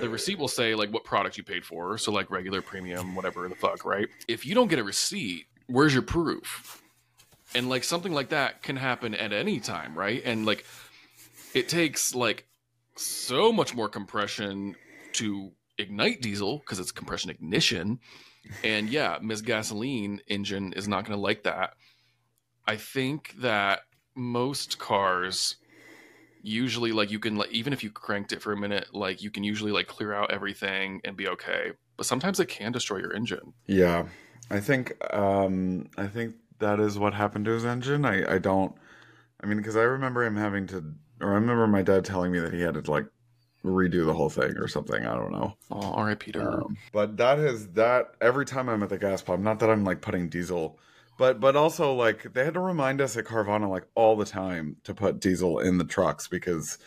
the 0.01 0.09
receipt 0.09 0.37
will 0.37 0.47
say 0.47 0.75
like 0.75 0.91
what 0.91 1.03
product 1.03 1.37
you 1.37 1.43
paid 1.43 1.65
for 1.65 1.97
so 1.97 2.11
like 2.11 2.29
regular 2.29 2.61
premium 2.61 3.15
whatever 3.15 3.47
the 3.47 3.55
fuck 3.55 3.85
right? 3.85 4.07
If 4.27 4.45
you 4.45 4.55
don't 4.55 4.67
get 4.67 4.79
a 4.79 4.83
receipt 4.83 5.45
where's 5.67 5.93
your 5.93 6.03
proof? 6.03 6.81
And 7.55 7.69
like 7.69 7.83
something 7.83 8.13
like 8.13 8.29
that 8.29 8.61
can 8.61 8.75
happen 8.75 9.15
at 9.15 9.33
any 9.33 9.59
time 9.59 9.97
right? 9.97 10.21
And 10.25 10.45
like 10.45 10.65
it 11.53 11.69
takes 11.69 12.13
like 12.13 12.47
so 12.95 13.51
much 13.51 13.73
more 13.73 13.89
compression 13.89 14.75
to 15.13 15.51
ignite 15.77 16.21
diesel 16.21 16.59
because 16.59 16.79
it's 16.79 16.91
compression 16.91 17.29
ignition. 17.29 17.99
And 18.63 18.89
yeah 18.89 19.17
miss 19.21 19.41
gasoline 19.41 20.21
engine 20.27 20.73
is 20.73 20.87
not 20.87 21.05
going 21.05 21.17
to 21.17 21.21
like 21.21 21.43
that. 21.43 21.73
I 22.65 22.75
think 22.75 23.33
that 23.39 23.81
most 24.15 24.79
cars 24.79 25.55
usually 26.41 26.91
like 26.91 27.11
you 27.11 27.19
can 27.19 27.35
like 27.35 27.51
even 27.51 27.73
if 27.73 27.83
you 27.83 27.89
cranked 27.89 28.31
it 28.31 28.41
for 28.41 28.53
a 28.53 28.57
minute 28.57 28.93
like 28.93 29.21
you 29.21 29.29
can 29.31 29.43
usually 29.43 29.71
like 29.71 29.87
clear 29.87 30.13
out 30.13 30.31
everything 30.31 31.01
and 31.03 31.15
be 31.17 31.27
okay 31.27 31.71
but 31.97 32.05
sometimes 32.05 32.39
it 32.39 32.47
can 32.47 32.71
destroy 32.71 32.97
your 32.99 33.13
engine 33.13 33.53
Yeah, 33.65 34.05
I 34.49 34.59
think 34.59 34.93
um, 35.13 35.89
I 35.97 36.07
think 36.07 36.35
that 36.59 36.79
is 36.79 36.97
what 36.97 37.13
happened 37.13 37.45
to 37.45 37.51
his 37.51 37.65
engine. 37.65 38.05
I, 38.05 38.35
I 38.35 38.37
don't. 38.37 38.73
I 39.43 39.47
mean, 39.47 39.57
because 39.57 39.75
I 39.75 39.81
remember 39.81 40.23
him 40.23 40.35
having 40.35 40.67
to, 40.67 40.93
or 41.21 41.31
I 41.31 41.35
remember 41.35 41.67
my 41.67 41.81
dad 41.81 42.05
telling 42.05 42.31
me 42.31 42.39
that 42.39 42.53
he 42.53 42.61
had 42.61 42.73
to 42.75 42.91
like 42.91 43.05
redo 43.63 44.05
the 44.05 44.13
whole 44.13 44.29
thing 44.29 44.57
or 44.57 44.67
something. 44.67 45.05
I 45.05 45.15
don't 45.15 45.31
know. 45.31 45.55
oh 45.71 46.03
rip 46.03 46.23
to 46.23 46.39
her 46.39 46.61
Um, 46.61 46.77
but 46.91 47.17
that 47.17 47.39
is 47.39 47.67
that 47.69 48.15
every 48.21 48.45
time 48.45 48.69
I'm 48.69 48.83
at 48.83 48.89
the 48.89 48.97
gas 48.97 49.21
pump. 49.21 49.43
Not 49.43 49.59
that 49.59 49.69
I'm 49.69 49.83
like 49.83 50.01
putting 50.01 50.29
diesel, 50.29 50.79
but 51.17 51.39
but 51.39 51.55
also 51.55 51.93
like 51.93 52.33
they 52.33 52.45
had 52.45 52.53
to 52.53 52.59
remind 52.59 53.01
us 53.01 53.17
at 53.17 53.25
Carvana 53.25 53.69
like 53.69 53.85
all 53.95 54.15
the 54.15 54.25
time 54.25 54.77
to 54.83 54.93
put 54.93 55.19
diesel 55.19 55.59
in 55.59 55.77
the 55.77 55.83
trucks 55.83 56.27
because 56.27 56.77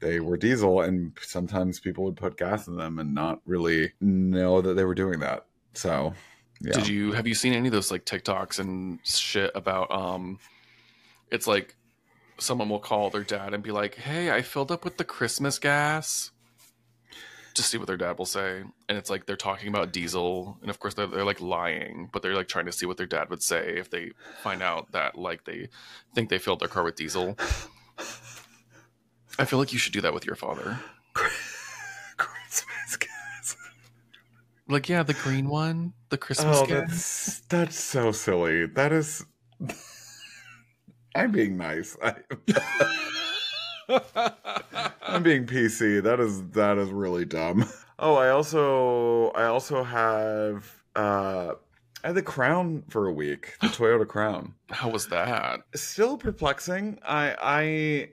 they 0.00 0.20
were 0.20 0.36
diesel 0.36 0.80
and 0.80 1.16
sometimes 1.20 1.78
people 1.78 2.04
would 2.04 2.16
put 2.16 2.36
gas 2.36 2.66
in 2.66 2.76
them 2.76 2.98
and 2.98 3.14
not 3.14 3.40
really 3.46 3.92
know 4.00 4.60
that 4.60 4.74
they 4.74 4.84
were 4.84 4.94
doing 4.94 5.20
that. 5.20 5.46
So 5.74 6.14
yeah. 6.62 6.72
did 6.72 6.88
you 6.88 7.12
have 7.12 7.26
you 7.26 7.34
seen 7.34 7.52
any 7.52 7.68
of 7.68 7.72
those 7.72 7.90
like 7.90 8.04
tiktoks 8.04 8.58
and 8.58 8.98
shit 9.04 9.50
about 9.54 9.90
um 9.90 10.38
it's 11.30 11.46
like 11.46 11.76
someone 12.38 12.68
will 12.68 12.80
call 12.80 13.10
their 13.10 13.24
dad 13.24 13.54
and 13.54 13.62
be 13.62 13.70
like 13.70 13.94
hey 13.96 14.30
i 14.30 14.42
filled 14.42 14.70
up 14.72 14.84
with 14.84 14.96
the 14.96 15.04
christmas 15.04 15.58
gas 15.58 16.31
to 17.54 17.62
see 17.62 17.78
what 17.78 17.86
their 17.86 17.96
dad 17.96 18.18
will 18.18 18.26
say. 18.26 18.62
And 18.88 18.98
it's 18.98 19.10
like 19.10 19.26
they're 19.26 19.36
talking 19.36 19.68
about 19.68 19.92
diesel, 19.92 20.58
and 20.62 20.70
of 20.70 20.78
course 20.80 20.94
they're, 20.94 21.06
they're 21.06 21.24
like 21.24 21.40
lying, 21.40 22.08
but 22.12 22.22
they're 22.22 22.34
like 22.34 22.48
trying 22.48 22.66
to 22.66 22.72
see 22.72 22.86
what 22.86 22.96
their 22.96 23.06
dad 23.06 23.30
would 23.30 23.42
say 23.42 23.74
if 23.78 23.90
they 23.90 24.12
find 24.42 24.62
out 24.62 24.92
that 24.92 25.16
like 25.18 25.44
they 25.44 25.68
think 26.14 26.28
they 26.28 26.38
filled 26.38 26.60
their 26.60 26.68
car 26.68 26.82
with 26.84 26.96
diesel. 26.96 27.36
I 29.38 29.44
feel 29.44 29.58
like 29.58 29.72
you 29.72 29.78
should 29.78 29.92
do 29.92 30.00
that 30.02 30.12
with 30.14 30.26
your 30.26 30.36
father. 30.36 30.78
Christmas 32.16 32.96
gas. 32.98 33.56
Like, 34.68 34.88
yeah, 34.88 35.02
the 35.02 35.14
green 35.14 35.48
one, 35.48 35.92
the 36.10 36.18
Christmas 36.18 36.58
Oh, 36.60 36.66
gas. 36.66 36.88
that's 36.88 37.40
that's 37.48 37.80
so 37.80 38.12
silly. 38.12 38.66
That 38.66 38.92
is. 38.92 39.24
I'm 41.14 41.30
being 41.32 41.56
nice. 41.58 41.96
I, 42.02 42.14
I'm 45.02 45.22
being 45.22 45.46
PC. 45.46 46.02
That 46.02 46.20
is 46.20 46.42
that 46.50 46.78
is 46.78 46.90
really 46.90 47.24
dumb. 47.24 47.66
Oh, 48.04 48.16
I 48.16 48.30
also 48.30 49.30
I 49.30 49.44
also 49.44 49.84
have 49.84 50.82
uh 50.96 51.52
I 52.02 52.06
had 52.08 52.16
the 52.16 52.22
Crown 52.22 52.82
for 52.88 53.06
a 53.06 53.12
week, 53.12 53.54
the 53.60 53.66
Toyota 53.78 54.08
Crown. 54.08 54.54
How 54.70 54.88
was 54.88 55.06
that? 55.08 55.60
Still 55.76 56.16
perplexing. 56.16 56.98
I 57.06 57.36
I 57.40 58.08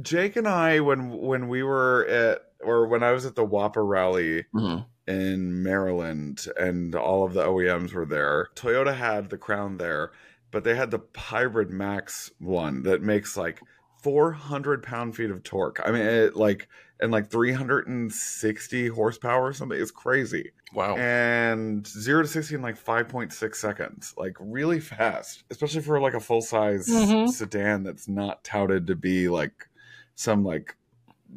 Jake 0.00 0.36
and 0.36 0.46
I 0.46 0.78
when 0.78 1.10
when 1.10 1.48
we 1.48 1.64
were 1.64 2.06
at 2.06 2.42
or 2.60 2.86
when 2.86 3.02
I 3.02 3.10
was 3.10 3.26
at 3.26 3.34
the 3.34 3.44
WAPA 3.44 3.82
rally 3.88 4.44
Mhm. 4.54 4.86
in 5.08 5.60
Maryland 5.64 6.46
and 6.56 6.94
all 6.94 7.24
of 7.24 7.32
the 7.32 7.42
OEMs 7.44 7.92
were 7.94 8.06
there. 8.06 8.50
Toyota 8.54 8.94
had 8.94 9.30
the 9.30 9.38
Crown 9.38 9.78
there, 9.78 10.12
but 10.52 10.62
they 10.62 10.76
had 10.76 10.92
the 10.92 11.00
Hybrid 11.16 11.70
Max 11.70 12.30
one 12.38 12.84
that 12.84 13.02
makes 13.02 13.36
like 13.36 13.60
400 14.02 14.82
pound 14.82 15.16
feet 15.16 15.30
of 15.30 15.42
torque. 15.42 15.80
I 15.84 15.90
mean, 15.92 16.02
it 16.02 16.36
like 16.36 16.68
and 17.00 17.10
like 17.10 17.30
360 17.30 18.88
horsepower 18.88 19.46
or 19.48 19.52
something. 19.52 19.80
It's 19.80 19.90
crazy. 19.90 20.52
Wow. 20.72 20.96
And 20.96 21.86
zero 21.86 22.22
to 22.22 22.28
60 22.28 22.54
in 22.56 22.62
like 22.62 22.76
5.6 22.82 23.54
seconds, 23.56 24.14
like 24.16 24.36
really 24.38 24.80
fast, 24.80 25.44
especially 25.50 25.82
for 25.82 26.00
like 26.00 26.14
a 26.14 26.20
full 26.20 26.42
size 26.42 26.86
Mhm. 26.88 27.28
sedan 27.28 27.82
that's 27.82 28.08
not 28.08 28.44
touted 28.44 28.86
to 28.86 28.94
be 28.94 29.28
like 29.28 29.68
some 30.14 30.44
like, 30.44 30.76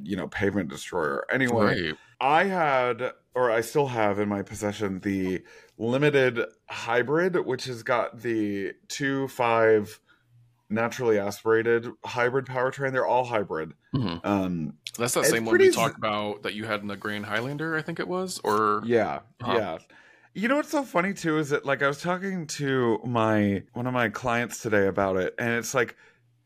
you 0.04 0.16
know, 0.16 0.28
pavement 0.28 0.70
destroyer. 0.70 1.26
Anyway, 1.32 1.82
Right. 1.92 1.96
I 2.22 2.44
had, 2.46 3.12
or 3.34 3.52
I 3.52 3.62
still 3.62 3.88
have 3.88 4.20
in 4.20 4.30
my 4.30 4.42
possession, 4.42 5.00
the 5.02 5.44
limited 5.78 6.40
hybrid, 6.70 7.36
which 7.46 7.66
has 7.66 7.84
got 7.84 8.22
the 8.22 8.74
two 8.88 9.28
five 9.28 10.00
naturally 10.70 11.20
aspirated 11.20 11.88
hybrid 12.04 12.46
powertrain. 12.46 12.92
They're 12.92 13.06
all 13.06 13.26
hybrid. 13.26 13.74
Mhm. 13.94 14.26
Um, 14.26 14.74
That's 14.98 15.14
that 15.14 15.22
It's 15.22 15.30
same 15.30 15.46
one 15.46 15.54
we 15.54 15.60
pretty 15.60 15.72
talked 15.76 15.98
about 15.98 16.44
that 16.44 16.54
you 16.56 16.66
had 16.66 16.82
in 16.82 16.88
the 16.88 16.96
Grand 16.98 17.26
Highlander, 17.26 17.76
I 17.78 17.82
think 17.82 18.00
it 18.00 18.08
was, 18.08 18.40
or 18.44 18.82
yeah, 18.86 19.20
Huh. 19.42 19.54
yeah. 19.58 19.78
You 20.34 20.50
know 20.50 20.58
what's 20.58 20.72
so 20.72 20.84
funny 20.84 21.14
too 21.14 21.38
is 21.38 21.50
that 21.52 21.66
like 21.66 21.82
I 21.82 21.88
was 21.88 22.02
talking 22.02 22.46
to 22.48 23.00
my 23.06 23.64
one 23.74 23.88
of 23.88 23.94
my 23.94 24.10
clients 24.10 24.62
today 24.62 24.88
about 24.88 25.16
it, 25.18 25.34
and 25.40 25.52
it's 25.52 25.74
like 25.74 25.96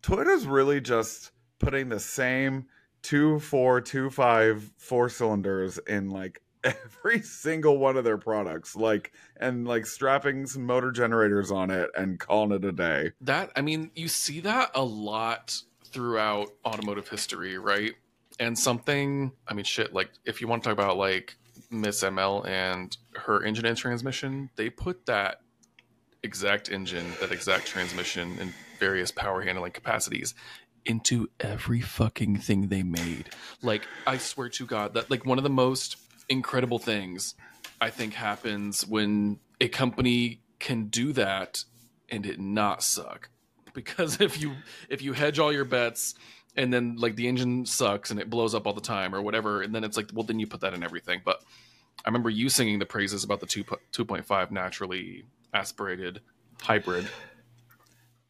Toyota's 0.03 0.45
really 0.45 0.79
just 0.79 1.31
putting 1.59 1.89
the 1.89 1.99
same 1.99 2.65
two 3.01 3.39
four 3.39 3.81
two 3.81 4.09
five 4.09 4.71
four 4.77 5.09
cylinders 5.09 5.77
in 5.87 6.09
like 6.09 6.41
every 6.63 7.21
single 7.21 7.77
one 7.77 7.97
of 7.97 8.03
their 8.03 8.17
products, 8.17 8.75
like 8.75 9.13
and 9.39 9.67
like 9.67 9.85
strapping 9.85 10.45
some 10.45 10.65
motor 10.65 10.91
generators 10.91 11.51
on 11.51 11.71
it 11.71 11.89
and 11.97 12.19
calling 12.19 12.51
it 12.51 12.65
a 12.65 12.71
day. 12.71 13.11
that 13.21 13.51
i 13.55 13.61
mean 13.61 13.91
you 13.95 14.07
see 14.07 14.39
that 14.39 14.71
a 14.75 14.83
lot 14.83 15.61
throughout 15.85 16.49
automotive 16.65 17.07
history 17.07 17.57
right 17.57 17.93
and 18.39 18.57
something 18.57 19.31
i 19.47 19.53
mean 19.53 19.65
shit 19.65 19.93
like 19.93 20.09
if 20.25 20.41
you 20.41 20.47
want 20.47 20.61
to 20.63 20.69
talk 20.69 20.73
about 20.73 20.97
like 20.97 21.35
miss 21.71 22.03
ml 22.03 22.45
and 22.47 22.97
her 23.15 23.43
engine 23.43 23.65
and 23.65 23.77
transmission 23.77 24.49
they 24.55 24.69
put 24.69 25.05
that 25.05 25.41
exact 26.23 26.69
engine 26.69 27.05
that 27.21 27.31
exact 27.31 27.65
transmission 27.65 28.37
and 28.39 28.53
various 28.79 29.11
power 29.11 29.41
handling 29.41 29.71
capacities 29.71 30.35
into 30.85 31.29
every 31.39 31.81
fucking 31.81 32.37
thing 32.37 32.67
they 32.67 32.83
made 32.83 33.29
like 33.61 33.87
i 34.07 34.17
swear 34.17 34.49
to 34.49 34.65
god 34.65 34.93
that 34.93 35.09
like 35.09 35.25
one 35.25 35.37
of 35.37 35.43
the 35.43 35.49
most 35.49 35.97
incredible 36.29 36.79
things 36.79 37.35
i 37.81 37.89
think 37.89 38.13
happens 38.13 38.85
when 38.87 39.39
a 39.61 39.67
company 39.67 40.41
can 40.59 40.85
do 40.85 41.11
that 41.13 41.63
and 42.09 42.25
it 42.25 42.39
not 42.39 42.81
suck. 42.83 43.29
Because 43.73 44.19
if 44.19 44.41
you 44.41 44.53
if 44.89 45.01
you 45.01 45.13
hedge 45.13 45.37
all 45.39 45.53
your 45.53 45.63
bets 45.63 46.15
and 46.55 46.73
then 46.73 46.95
like 46.97 47.15
the 47.15 47.27
engine 47.27 47.65
sucks 47.65 48.09
and 48.11 48.19
it 48.19 48.29
blows 48.29 48.53
up 48.55 48.65
all 48.67 48.73
the 48.73 48.81
time 48.81 49.13
or 49.15 49.21
whatever 49.21 49.61
and 49.61 49.73
then 49.73 49.83
it's 49.83 49.95
like 49.95 50.09
well 50.13 50.23
then 50.23 50.39
you 50.39 50.47
put 50.47 50.61
that 50.61 50.73
in 50.73 50.83
everything. 50.83 51.21
But 51.23 51.41
i 52.03 52.09
remember 52.09 52.29
you 52.29 52.49
singing 52.49 52.79
the 52.79 52.85
praises 52.85 53.23
about 53.23 53.39
the 53.39 53.45
2, 53.45 53.63
2.5 53.63 54.51
naturally 54.51 55.23
aspirated 55.53 56.21
hybrid. 56.61 57.07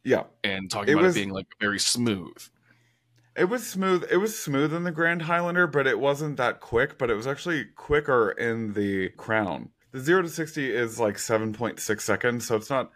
Yeah, 0.04 0.24
and 0.44 0.70
talking 0.70 0.90
It 0.90 0.92
about 0.94 1.04
was- 1.06 1.16
it 1.16 1.20
being 1.20 1.30
like 1.30 1.46
very 1.60 1.78
smooth 1.78 2.36
It 3.36 3.44
was 3.44 3.66
smooth. 3.66 4.04
It 4.10 4.16
was 4.16 4.38
smooth 4.38 4.74
in 4.74 4.84
the 4.84 4.90
Grand 4.90 5.22
Highlander, 5.22 5.66
but 5.66 5.86
it 5.86 6.00
wasn't 6.00 6.36
that 6.36 6.60
quick. 6.60 6.98
But 6.98 7.10
it 7.10 7.14
was 7.14 7.26
actually 7.26 7.66
quicker 7.76 8.30
in 8.30 8.74
the 8.74 9.10
Crown. 9.10 9.70
The 9.92 10.00
zero 10.00 10.22
to 10.22 10.28
sixty 10.28 10.72
is 10.72 11.00
like 11.00 11.18
seven 11.18 11.52
point 11.52 11.80
six 11.80 12.04
seconds, 12.04 12.46
so 12.46 12.56
it's 12.56 12.70
not 12.70 12.90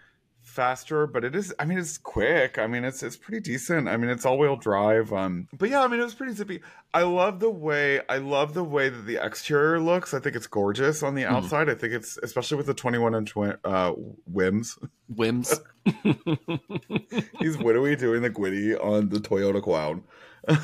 faster, 0.54 1.06
but 1.06 1.24
it 1.24 1.34
is. 1.34 1.52
I 1.58 1.64
mean, 1.64 1.78
it's 1.78 1.98
quick. 1.98 2.58
I 2.58 2.66
mean, 2.66 2.84
it's 2.84 3.02
it's 3.02 3.16
pretty 3.16 3.40
decent. 3.40 3.88
I 3.88 3.96
mean, 3.96 4.08
it's 4.10 4.24
all 4.24 4.38
wheel 4.38 4.56
drive. 4.56 5.12
Um, 5.12 5.48
but 5.52 5.68
yeah, 5.68 5.82
I 5.82 5.88
mean, 5.88 6.00
it 6.00 6.04
was 6.04 6.14
pretty 6.14 6.32
zippy. 6.32 6.60
I 6.94 7.02
love 7.02 7.40
the 7.40 7.50
way. 7.50 8.00
I 8.08 8.18
love 8.18 8.54
the 8.54 8.62
way 8.64 8.88
that 8.88 9.06
the 9.06 9.16
exterior 9.24 9.80
looks. 9.80 10.14
I 10.14 10.20
think 10.20 10.36
it's 10.36 10.46
gorgeous 10.46 11.02
on 11.02 11.14
the 11.14 11.22
Mhm. 11.24 11.30
outside. 11.32 11.68
I 11.68 11.74
think 11.74 11.92
it's 11.92 12.16
especially 12.22 12.56
with 12.56 12.66
the 12.66 12.74
twenty 12.74 12.98
one 12.98 13.14
inch 13.14 13.34
wi- 13.34 13.56
uh, 13.64 13.90
whims. 14.26 14.78
whims 15.08 15.60
He's 15.84 17.56
widowy 17.58 17.98
doing 17.98 18.22
the 18.22 18.30
gwitty 18.30 18.74
on 18.82 19.08
the 19.10 19.18
Toyota 19.18 19.62
Clown. 19.62 20.02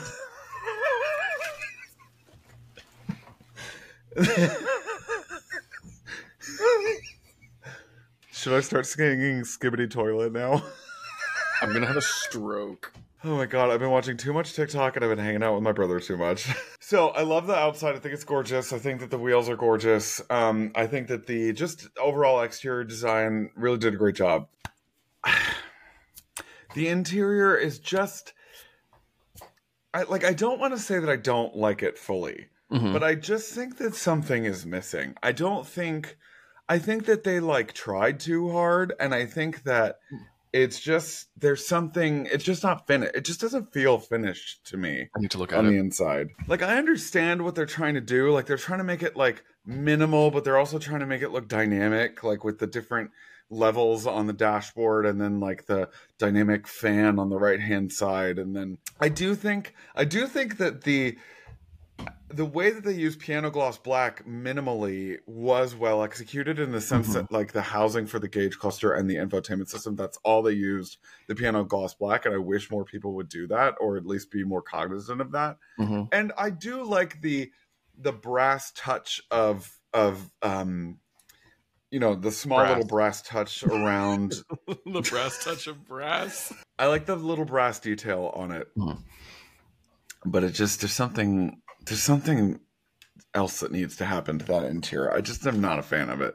Should 8.40 8.55
I 8.55 8.61
start 8.61 8.87
singing 8.87 9.42
Skibidi 9.42 9.90
Toilet 9.90 10.33
now? 10.33 10.62
i'm 11.61 11.74
gonna 11.74 11.85
have 11.85 11.98
a 11.98 12.00
stroke 12.00 12.90
Oh 13.22 13.37
my 13.37 13.44
god, 13.44 13.68
I've 13.68 13.81
been 13.81 13.90
watching 13.90 14.16
too 14.16 14.33
much 14.33 14.55
TikTok 14.55 14.96
and 14.96 15.05
I've 15.05 15.11
been 15.11 15.22
hanging 15.22 15.42
out 15.42 15.53
with 15.53 15.62
my 15.62 15.72
brother 15.72 16.00
too 16.00 16.16
much. 16.16 16.48
so 16.81 17.09
I 17.09 17.20
love 17.20 17.46
the 17.46 17.55
outside. 17.55 17.94
I 17.94 17.98
think 17.98 18.14
it's 18.14 18.24
gorgeous. 18.24 18.72
I 18.72 18.79
think 18.79 19.00
that 19.00 19.11
the 19.11 19.18
wheels 19.18 19.50
are 19.50 19.57
gorgeous. 19.57 20.22
Um, 20.31 20.72
I 20.74 20.87
think 20.87 21.09
that 21.09 21.26
the 21.26 21.53
just 21.53 21.87
overall 22.00 22.40
exterior 22.40 22.83
design 22.83 23.50
really 23.57 23.76
did 23.76 23.92
a 23.92 23.98
great 23.98 24.14
job. 24.14 24.48
the 26.74 26.88
interior 26.88 27.55
is 27.59 27.79
just 27.79 28.33
I 29.92 30.05
like 30.05 30.24
I 30.24 30.33
don't 30.33 30.59
want 30.59 30.72
to 30.72 30.81
say 30.81 30.98
that 30.98 31.11
I 31.11 31.16
don't 31.16 31.55
like 31.55 31.83
it 31.83 31.98
fully, 31.98 32.46
Mhm. 32.72 32.94
but 32.94 33.03
I 33.05 33.16
just 33.16 33.53
think 33.53 33.76
that 33.76 33.94
something 33.94 34.46
is 34.46 34.64
missing. 34.64 35.14
I 35.22 35.33
don't 35.33 35.66
think 35.66 36.16
I 36.70 36.78
think 36.78 37.06
that 37.06 37.24
they 37.24 37.40
like 37.40 37.72
tried 37.72 38.20
too 38.20 38.52
hard 38.52 38.94
and 39.00 39.12
I 39.12 39.26
think 39.26 39.64
that 39.64 39.98
it's 40.52 40.78
just 40.78 41.26
there's 41.37 41.66
something 41.66 42.28
it's 42.30 42.44
just 42.44 42.62
not 42.62 42.87
finished. 42.87 43.12
It 43.16 43.24
just 43.24 43.40
doesn't 43.40 43.72
feel 43.72 43.98
finished 43.98 44.66
to 44.66 44.76
me 44.76 45.09
i 45.16 45.20
need 45.20 45.33
to 45.33 45.38
look 45.38 45.52
at 45.52 45.59
on 45.59 45.66
the 45.66 45.72
it 45.72 45.80
inside. 45.80 46.28
Like 46.46 46.62
I 46.62 46.78
understand 46.78 47.42
what 47.42 47.56
they're 47.56 47.66
trying 47.66 47.94
to 47.94 48.00
do. 48.00 48.30
Like 48.30 48.46
they're 48.46 48.56
trying 48.56 48.78
to 48.78 48.85
make 48.85 49.02
it 49.02 49.16
like 49.16 49.42
minimal, 49.66 50.30
but 50.30 50.44
they're 50.44 50.59
also 50.59 50.78
trying 50.78 51.00
to 51.00 51.06
make 51.06 51.22
it 51.22 51.33
look 51.33 51.48
dynamic, 51.48 52.22
like 52.22 52.44
with 52.44 52.61
the 52.61 52.68
different 52.68 53.11
levels 53.50 54.06
on 54.06 54.28
the 54.28 54.33
dashboard 54.33 55.06
and 55.06 55.20
then 55.20 55.40
like 55.40 55.66
the 55.66 55.88
dynamic 56.18 56.68
fan 56.68 57.18
on 57.18 57.30
the 57.30 57.38
right 57.38 57.61
hand 57.61 57.92
side 57.92 58.38
and 58.38 58.54
then 58.54 58.78
I 59.00 59.09
do 59.09 59.35
think 59.35 59.74
I 59.96 60.04
do 60.04 60.28
think 60.28 60.59
that 60.59 60.83
the 60.83 61.18
the 62.32 62.44
way 62.44 62.70
that 62.70 62.84
they 62.84 62.92
use 62.92 63.16
piano 63.16 63.50
gloss 63.50 63.76
black 63.78 64.24
minimally 64.26 65.18
was 65.26 65.74
well 65.74 66.02
executed 66.02 66.58
in 66.58 66.70
the 66.72 66.80
sense 66.80 67.08
Mhm. 67.08 67.12
that 67.14 67.32
like 67.32 67.52
the 67.52 67.62
housing 67.62 68.06
for 68.06 68.18
the 68.18 68.28
gauge 68.28 68.58
cluster 68.58 68.92
and 68.92 69.10
the 69.10 69.16
infotainment 69.16 69.68
system 69.68 69.96
that's 69.96 70.16
all 70.24 70.42
they 70.42 70.52
used 70.52 70.98
the 71.26 71.34
piano 71.34 71.64
gloss 71.64 71.94
black 71.94 72.26
and 72.26 72.34
i 72.34 72.38
wish 72.38 72.70
more 72.70 72.84
people 72.84 73.14
would 73.14 73.28
do 73.28 73.46
that 73.48 73.74
or 73.80 73.96
at 73.96 74.06
least 74.06 74.30
be 74.30 74.44
more 74.44 74.62
cognizant 74.62 75.20
of 75.20 75.32
that 75.32 75.56
Mhm. 75.78 76.08
and 76.12 76.32
i 76.38 76.50
do 76.50 76.82
like 76.84 77.20
the 77.20 77.50
the 77.98 78.12
brass 78.12 78.72
touch 78.76 79.20
of 79.30 79.78
of 79.92 80.30
um 80.42 80.98
you 81.90 81.98
know 81.98 82.14
the 82.14 82.30
small 82.30 82.58
Brass. 82.60 82.70
little 82.70 82.86
brass 82.86 83.22
touch 83.22 83.64
around 83.64 84.42
the 84.86 85.02
brass 85.10 85.42
touch 85.44 85.66
of 85.66 85.84
brass 85.84 86.52
i 86.78 86.86
like 86.86 87.06
the 87.06 87.16
little 87.16 87.44
brass 87.44 87.80
detail 87.80 88.30
on 88.34 88.52
it 88.52 88.68
Mhm. 88.76 89.02
but 90.24 90.44
it 90.44 90.50
just 90.52 90.80
there's 90.80 90.92
something 90.92 91.60
there's 91.90 92.03
something 92.03 92.59
else 93.35 93.61
that 93.61 93.70
needs 93.70 93.96
to 93.96 94.05
happen 94.05 94.38
to 94.38 94.44
that 94.46 94.64
interior 94.64 95.12
i 95.12 95.20
just 95.20 95.46
am 95.46 95.61
not 95.61 95.79
a 95.79 95.83
fan 95.83 96.09
of 96.09 96.20
it 96.20 96.35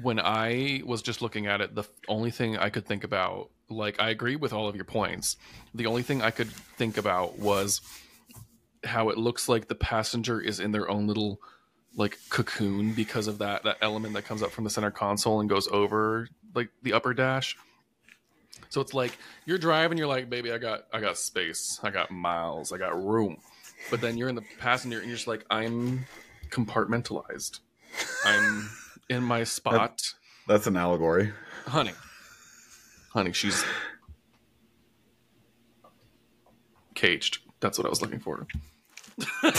when 0.00 0.20
I 0.20 0.82
was 0.84 1.02
just 1.02 1.22
looking 1.22 1.46
at 1.46 1.60
it, 1.60 1.74
the 1.74 1.84
only 2.08 2.30
thing 2.30 2.56
I 2.56 2.70
could 2.70 2.86
think 2.86 3.04
about, 3.04 3.50
like, 3.68 4.00
I 4.00 4.10
agree 4.10 4.36
with 4.36 4.52
all 4.52 4.68
of 4.68 4.76
your 4.76 4.84
points. 4.84 5.36
The 5.74 5.86
only 5.86 6.02
thing 6.02 6.22
I 6.22 6.30
could 6.30 6.50
think 6.50 6.98
about 6.98 7.38
was 7.38 7.80
how 8.84 9.08
it 9.08 9.18
looks 9.18 9.48
like 9.48 9.68
the 9.68 9.74
passenger 9.74 10.40
is 10.40 10.60
in 10.60 10.72
their 10.72 10.88
own 10.90 11.06
little 11.06 11.40
like 11.96 12.18
cocoon 12.28 12.92
because 12.92 13.26
of 13.26 13.38
that 13.38 13.64
that 13.64 13.78
element 13.80 14.12
that 14.12 14.26
comes 14.26 14.42
up 14.42 14.50
from 14.50 14.64
the 14.64 14.70
center 14.70 14.90
console 14.90 15.40
and 15.40 15.48
goes 15.48 15.66
over 15.68 16.28
like 16.54 16.68
the 16.82 16.92
upper 16.92 17.14
dash. 17.14 17.56
So 18.68 18.82
it's 18.82 18.92
like 18.92 19.16
you're 19.46 19.58
driving, 19.58 19.96
you're 19.96 20.06
like, 20.06 20.28
baby, 20.28 20.52
I 20.52 20.58
got 20.58 20.86
I 20.92 21.00
got 21.00 21.16
space, 21.16 21.80
I 21.82 21.90
got 21.90 22.10
miles, 22.10 22.70
I 22.70 22.76
got 22.76 23.02
room. 23.02 23.38
But 23.90 24.00
then 24.00 24.16
you're 24.16 24.28
in 24.28 24.34
the 24.34 24.44
passenger 24.58 24.98
and 24.98 25.06
you're 25.06 25.16
just 25.16 25.28
like, 25.28 25.44
I'm 25.50 26.06
compartmentalized. 26.50 27.60
I'm 28.24 28.70
in 29.08 29.22
my 29.22 29.44
spot. 29.44 30.02
That's 30.48 30.66
an 30.66 30.76
allegory. 30.76 31.32
honey. 31.66 31.92
Honey, 33.12 33.32
she's 33.32 33.64
caged. 36.94 37.38
That's 37.60 37.78
what 37.78 37.86
I 37.86 37.90
was 37.90 38.02
looking 38.02 38.20
for. 38.20 38.46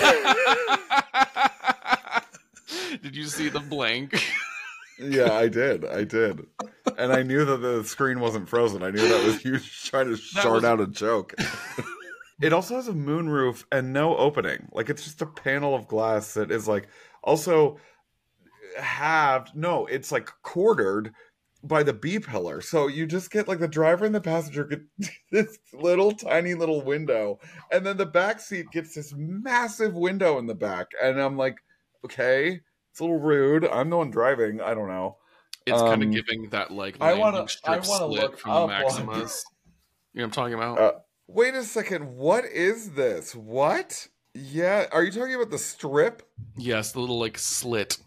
Did 3.01 3.15
you 3.15 3.25
see 3.25 3.49
the 3.49 3.59
blank? 3.59 4.21
Yeah, 4.99 5.31
I 5.33 5.47
did. 5.47 5.85
I 5.85 6.03
did. 6.03 6.45
And 6.97 7.11
I 7.13 7.21
knew 7.23 7.45
that 7.45 7.57
the 7.57 7.83
screen 7.83 8.19
wasn't 8.19 8.49
frozen. 8.49 8.81
I 8.83 8.89
knew 8.91 9.07
that 9.07 9.23
was 9.23 9.45
you 9.45 9.59
trying 9.85 10.07
to 10.07 10.17
start 10.17 10.55
was- 10.55 10.63
out 10.63 10.81
a 10.81 10.87
joke. 10.87 11.35
It 12.41 12.53
also 12.53 12.75
has 12.75 12.87
a 12.87 12.93
moonroof 12.93 13.65
and 13.71 13.93
no 13.93 14.15
opening. 14.17 14.67
Like 14.71 14.89
it's 14.89 15.03
just 15.03 15.21
a 15.21 15.25
panel 15.25 15.73
of 15.75 15.87
glass 15.87 16.33
that 16.35 16.51
is 16.51 16.67
like 16.67 16.87
also 17.23 17.79
halved. 18.77 19.55
No, 19.55 19.85
it's 19.87 20.11
like 20.11 20.29
quartered 20.43 21.13
by 21.63 21.83
the 21.83 21.93
B 21.93 22.19
pillar. 22.19 22.61
So 22.61 22.87
you 22.87 23.05
just 23.07 23.31
get 23.31 23.47
like 23.47 23.59
the 23.59 23.67
driver 23.67 24.05
and 24.05 24.13
the 24.13 24.21
passenger 24.21 24.63
get 24.65 24.81
this 25.31 25.57
little 25.73 26.11
tiny 26.11 26.53
little 26.53 26.81
window. 26.83 27.39
And 27.71 27.85
then 27.85 27.97
the 27.97 28.05
back 28.05 28.39
seat 28.39 28.67
gets 28.71 28.93
this 28.93 29.13
massive 29.15 29.95
window 29.95 30.37
in 30.37 30.45
the 30.45 30.55
back. 30.55 30.87
And 31.01 31.19
I'm 31.19 31.37
like, 31.37 31.57
okay, 32.05 32.59
it's 32.91 32.99
a 32.99 33.03
little 33.03 33.19
rude. 33.19 33.65
I'm 33.65 33.89
the 33.89 33.97
one 33.97 34.11
driving. 34.11 34.61
I 34.61 34.73
don't 34.73 34.87
know. 34.87 35.17
It's 35.65 35.81
kind 35.81 36.01
Um, 36.01 36.09
of 36.09 36.13
giving 36.13 36.49
that 36.51 36.71
like 36.71 36.95
I 37.01 37.13
wanna- 37.13 37.45
I 37.65 37.79
wanna 37.79 38.05
look 38.05 38.37
from 38.37 38.51
up 38.51 38.69
the 38.69 38.73
Maximas. 38.73 39.43
You 40.13 40.21
know 40.21 40.23
what 40.23 40.23
I'm 40.23 40.31
talking 40.31 40.53
about? 40.53 40.79
Uh, 40.79 40.93
wait 41.27 41.53
a 41.55 41.63
second. 41.63 42.15
What 42.17 42.45
is 42.45 42.91
this? 42.91 43.35
What? 43.35 44.07
Yeah, 44.33 44.85
are 44.91 45.03
you 45.03 45.11
talking 45.11 45.35
about 45.35 45.49
the 45.51 45.57
strip? 45.57 46.23
yes, 46.57 46.91
the 46.91 46.99
little 46.99 47.19
like 47.19 47.37
slit. 47.37 47.97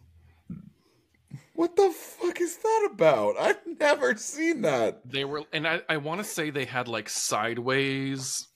What 1.55 1.77
the 1.77 1.91
fuck 1.91 2.41
is 2.41 2.57
that 2.57 2.89
about? 2.93 3.37
I've 3.39 3.59
never 3.79 4.17
seen 4.17 4.63
that. 4.63 5.03
They 5.05 5.25
were, 5.27 5.43
and 5.53 5.69
I, 5.69 5.83
I 5.91 5.99
want 5.99 6.21
to 6.21 6.25
say 6.25 6.49
they 6.51 6.65
had 6.65 6.89
like 6.89 7.09
sideways 7.11 8.49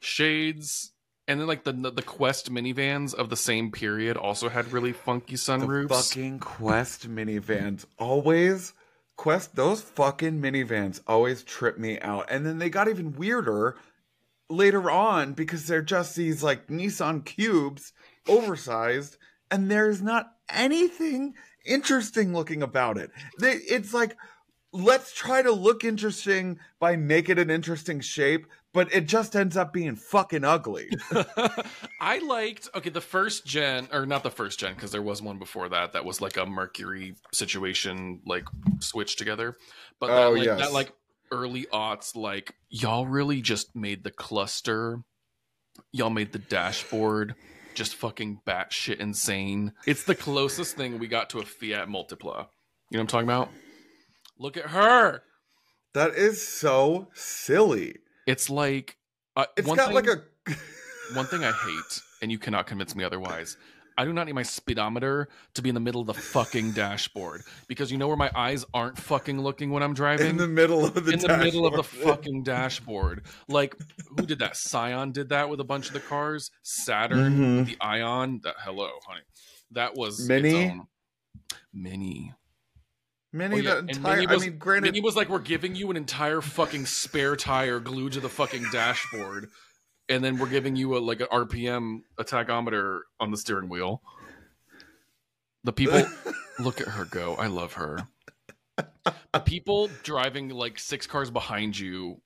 shades, 0.00 0.92
and 1.28 1.38
then 1.38 1.46
like 1.46 1.62
the 1.64 1.72
the 1.72 2.02
Quest 2.02 2.52
minivans 2.52 3.14
of 3.14 3.28
the 3.30 3.36
same 3.36 3.70
period 3.70 4.16
also 4.16 4.48
had 4.48 4.72
really 4.72 4.92
funky 4.92 5.34
The 5.34 5.38
sunroofs. 5.38 5.88
fucking 6.10 6.38
Quest 6.40 7.08
minivans 7.08 7.84
always 7.98 8.72
Quest 9.16 9.54
those 9.54 9.80
fucking 9.82 10.40
minivans 10.40 11.00
always 11.06 11.42
trip 11.42 11.78
me 11.78 12.00
out. 12.00 12.26
And 12.30 12.46
then 12.46 12.58
they 12.58 12.70
got 12.70 12.88
even 12.88 13.12
weirder 13.12 13.76
later 14.48 14.90
on 14.90 15.32
because 15.34 15.66
they're 15.66 15.82
just 15.82 16.16
these 16.16 16.42
like 16.42 16.68
Nissan 16.68 17.24
cubes, 17.24 17.92
oversized, 18.26 19.16
and 19.50 19.70
there's 19.70 20.02
not 20.02 20.32
anything 20.50 21.34
interesting 21.66 22.32
looking 22.32 22.62
about 22.62 22.96
it. 22.98 23.10
They, 23.40 23.52
it's 23.54 23.92
like 23.92 24.16
let's 24.72 25.14
try 25.14 25.40
to 25.42 25.50
look 25.50 25.82
interesting 25.82 26.58
by 26.78 26.94
make 26.96 27.28
it 27.30 27.38
an 27.38 27.50
interesting 27.50 28.00
shape, 28.00 28.46
but 28.74 28.92
it 28.92 29.06
just 29.06 29.34
ends 29.34 29.56
up 29.56 29.72
being 29.72 29.96
fucking 29.96 30.44
ugly. 30.44 30.88
I 32.00 32.18
liked 32.18 32.68
okay 32.74 32.90
the 32.90 33.00
first 33.00 33.46
gen 33.46 33.88
or 33.92 34.06
not 34.06 34.22
the 34.22 34.30
first 34.30 34.58
gen 34.60 34.74
because 34.74 34.92
there 34.92 35.02
was 35.02 35.22
one 35.22 35.38
before 35.38 35.68
that 35.70 35.92
that 35.92 36.04
was 36.04 36.20
like 36.20 36.36
a 36.36 36.46
Mercury 36.46 37.14
situation 37.32 38.20
like 38.26 38.44
switched 38.80 39.18
together, 39.18 39.56
but 40.00 40.08
that, 40.08 40.24
Oh, 40.26 40.30
like, 40.32 40.44
yes. 40.44 40.60
that 40.60 40.72
like 40.72 40.92
early 41.30 41.66
aughts 41.72 42.14
like 42.16 42.54
y'all 42.68 43.06
really 43.06 43.40
just 43.42 43.74
made 43.74 44.04
the 44.04 44.10
cluster, 44.10 45.00
y'all 45.92 46.10
made 46.10 46.32
the 46.32 46.38
dashboard 46.38 47.34
just 47.74 47.94
fucking 47.94 48.40
batshit 48.46 48.96
insane. 48.98 49.72
It's 49.86 50.02
the 50.04 50.14
closest 50.14 50.76
thing 50.76 50.98
we 50.98 51.06
got 51.06 51.30
to 51.30 51.38
a 51.38 51.44
Fiat 51.44 51.88
Multipla. 51.88 52.48
You 52.90 52.96
know 52.96 52.98
what 52.98 53.00
I'm 53.00 53.06
talking 53.06 53.28
about? 53.28 53.50
Look 54.38 54.56
at 54.56 54.66
her. 54.66 55.22
that 55.94 56.12
is 56.14 56.46
so 56.46 57.08
silly. 57.14 57.96
It's 58.26 58.50
like 58.50 58.96
uh, 59.36 59.46
It's 59.56 59.66
got 59.66 59.86
thing- 59.86 59.94
like 59.94 60.06
a 60.08 60.22
One 61.14 61.26
thing 61.26 61.42
I 61.44 61.52
hate, 61.52 62.02
and 62.20 62.30
you 62.30 62.38
cannot 62.38 62.66
convince 62.66 62.94
me 62.94 63.02
otherwise. 63.04 63.56
I 63.98 64.04
do 64.04 64.12
not 64.12 64.26
need 64.26 64.34
my 64.34 64.44
speedometer 64.44 65.28
to 65.54 65.60
be 65.62 65.68
in 65.68 65.74
the 65.74 65.80
middle 65.80 66.00
of 66.00 66.06
the 66.06 66.14
fucking 66.14 66.70
dashboard 66.70 67.42
because 67.66 67.90
you 67.90 67.98
know 67.98 68.06
where 68.06 68.16
my 68.16 68.30
eyes 68.32 68.64
aren't 68.72 68.96
fucking 68.96 69.40
looking 69.42 69.70
when 69.72 69.82
I'm 69.82 69.92
driving 69.92 70.28
in 70.28 70.36
the 70.36 70.46
middle 70.46 70.84
of 70.84 70.94
the 70.94 71.12
in 71.12 71.18
the 71.18 71.36
middle 71.36 71.66
of 71.66 71.74
the 71.74 71.82
fucking 71.82 72.44
dashboard. 72.44 73.26
Like 73.48 73.76
who 74.16 74.24
did 74.24 74.38
that? 74.38 74.56
Scion 74.56 75.10
did 75.10 75.30
that 75.30 75.48
with 75.50 75.58
a 75.58 75.64
bunch 75.64 75.88
of 75.88 75.94
the 75.94 76.00
cars. 76.00 76.52
Saturn, 76.62 77.64
Mhm. 77.64 77.66
the 77.66 77.76
Ion. 77.80 78.40
That 78.44 78.54
hello, 78.60 78.88
honey. 79.08 79.22
That 79.72 79.96
was 79.96 80.28
Mini? 80.28 80.80
Mini. 81.74 82.32
Mini 83.32 83.56
Oh, 83.56 83.58
yeah, 83.58 83.74
the 83.74 83.78
entire. 83.90 84.26
Was- 84.28 84.42
I 84.42 84.46
mean, 84.46 84.58
granted, 84.58 84.92
Mini 84.92 85.00
was 85.02 85.14
like, 85.16 85.28
we're 85.28 85.38
giving 85.40 85.74
you 85.76 85.90
an 85.90 85.96
entire 85.98 86.40
fucking 86.40 86.86
spare 86.86 87.36
tire 87.36 87.78
glued 87.78 88.12
to 88.14 88.20
the 88.20 88.28
fucking 88.30 88.64
dashboard, 88.72 89.50
and 90.08 90.24
then 90.24 90.38
we're 90.38 90.48
giving 90.48 90.76
you 90.76 90.96
a 90.96 90.98
like 90.98 91.20
an 91.20 91.26
RPM 91.30 92.02
a 92.16 92.24
tachometer 92.24 93.00
on 93.20 93.30
the 93.30 93.36
steering 93.36 93.68
wheel. 93.68 94.02
The 95.64 95.72
people 95.72 96.02
look 96.58 96.80
at 96.80 96.88
her 96.88 97.04
go. 97.04 97.34
I 97.34 97.46
love 97.48 97.74
her. 97.74 98.08
The 98.76 99.40
people 99.40 99.90
driving 100.02 100.48
like 100.50 100.78
six 100.78 101.06
cars 101.06 101.30
behind 101.30 101.78
you. 101.78 102.20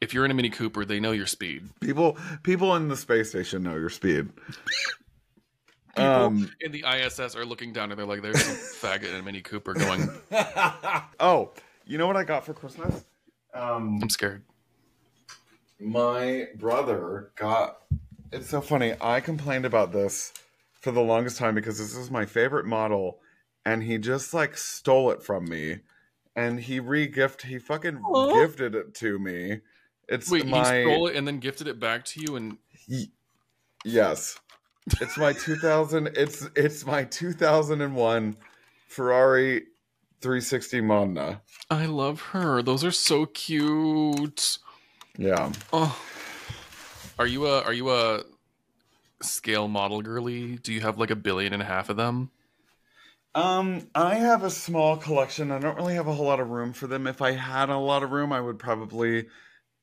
If 0.00 0.14
you're 0.14 0.24
in 0.24 0.30
a 0.30 0.34
Mini 0.34 0.50
Cooper, 0.50 0.84
they 0.84 1.00
know 1.00 1.10
your 1.10 1.26
speed. 1.26 1.68
people 1.80 2.16
people 2.42 2.76
in 2.76 2.88
the 2.88 2.96
space 2.96 3.30
station 3.30 3.62
know 3.62 3.74
your 3.74 3.90
speed. 3.90 4.28
People 5.96 6.10
Um, 6.10 6.50
in 6.60 6.70
the 6.70 6.84
ISS 6.86 7.34
are 7.34 7.44
looking 7.44 7.72
down 7.72 7.90
and 7.90 7.98
they're 7.98 8.06
like, 8.06 8.22
"There's 8.22 8.40
some 8.40 8.54
faggot 8.54 9.08
in 9.08 9.16
a 9.16 9.22
Mini 9.22 9.40
Cooper 9.40 9.74
going." 9.74 10.08
oh, 11.20 11.50
you 11.84 11.98
know 11.98 12.06
what 12.06 12.16
I 12.16 12.22
got 12.22 12.44
for 12.44 12.54
Christmas? 12.54 13.04
Um, 13.54 13.98
I'm 14.00 14.10
scared. 14.10 14.44
My 15.80 16.48
brother 16.56 17.30
got. 17.36 17.82
It's 18.32 18.50
so 18.50 18.60
funny. 18.60 18.94
I 19.00 19.20
complained 19.20 19.64
about 19.64 19.92
this 19.92 20.32
for 20.80 20.92
the 20.92 21.00
longest 21.00 21.38
time 21.38 21.54
because 21.54 21.78
this 21.78 21.96
is 21.96 22.10
my 22.10 22.26
favorite 22.26 22.66
model, 22.66 23.20
and 23.64 23.82
he 23.82 23.98
just 23.98 24.34
like 24.34 24.56
stole 24.56 25.10
it 25.10 25.22
from 25.22 25.48
me, 25.48 25.78
and 26.36 26.60
he 26.60 26.80
re-gift. 26.80 27.42
He 27.42 27.58
fucking 27.58 27.98
Aw. 27.98 28.32
gifted 28.32 28.74
it 28.74 28.94
to 28.96 29.18
me. 29.18 29.60
It's 30.08 30.30
Wait, 30.30 30.46
my 30.46 30.58
he 30.58 30.84
stole 30.84 31.06
it 31.08 31.16
and 31.16 31.26
then 31.26 31.38
gifted 31.38 31.68
it 31.68 31.78
back 31.80 32.04
to 32.06 32.20
you, 32.20 32.36
and 32.36 32.58
Yes. 33.84 34.38
It's 35.00 35.18
my 35.18 35.32
2000 35.34 36.08
it's 36.14 36.48
it's 36.56 36.86
my 36.86 37.04
2001 37.04 38.36
Ferrari 38.88 39.66
360 40.20 40.80
Modena. 40.80 41.42
I 41.70 41.86
love 41.86 42.20
her. 42.20 42.62
Those 42.62 42.84
are 42.84 42.90
so 42.90 43.26
cute. 43.26 44.58
Yeah. 45.18 45.52
Oh, 45.72 46.00
are 47.18 47.26
you 47.26 47.46
a 47.46 47.62
are 47.62 47.72
you 47.72 47.90
a 47.90 48.22
scale 49.20 49.66
model 49.66 50.00
girly? 50.00 50.56
Do 50.56 50.72
you 50.72 50.80
have 50.80 50.96
like 50.96 51.10
a 51.10 51.16
billion 51.16 51.52
and 51.52 51.60
a 51.60 51.66
half 51.66 51.88
of 51.90 51.96
them? 51.96 52.30
Um 53.34 53.88
I 53.94 54.14
have 54.14 54.44
a 54.44 54.50
small 54.50 54.96
collection. 54.96 55.50
I 55.50 55.58
don't 55.58 55.76
really 55.76 55.94
have 55.94 56.06
a 56.06 56.14
whole 56.14 56.26
lot 56.26 56.40
of 56.40 56.50
room 56.50 56.72
for 56.72 56.86
them. 56.86 57.06
If 57.06 57.20
I 57.20 57.32
had 57.32 57.68
a 57.68 57.76
lot 57.76 58.02
of 58.02 58.12
room, 58.12 58.32
I 58.32 58.40
would 58.40 58.58
probably 58.60 59.26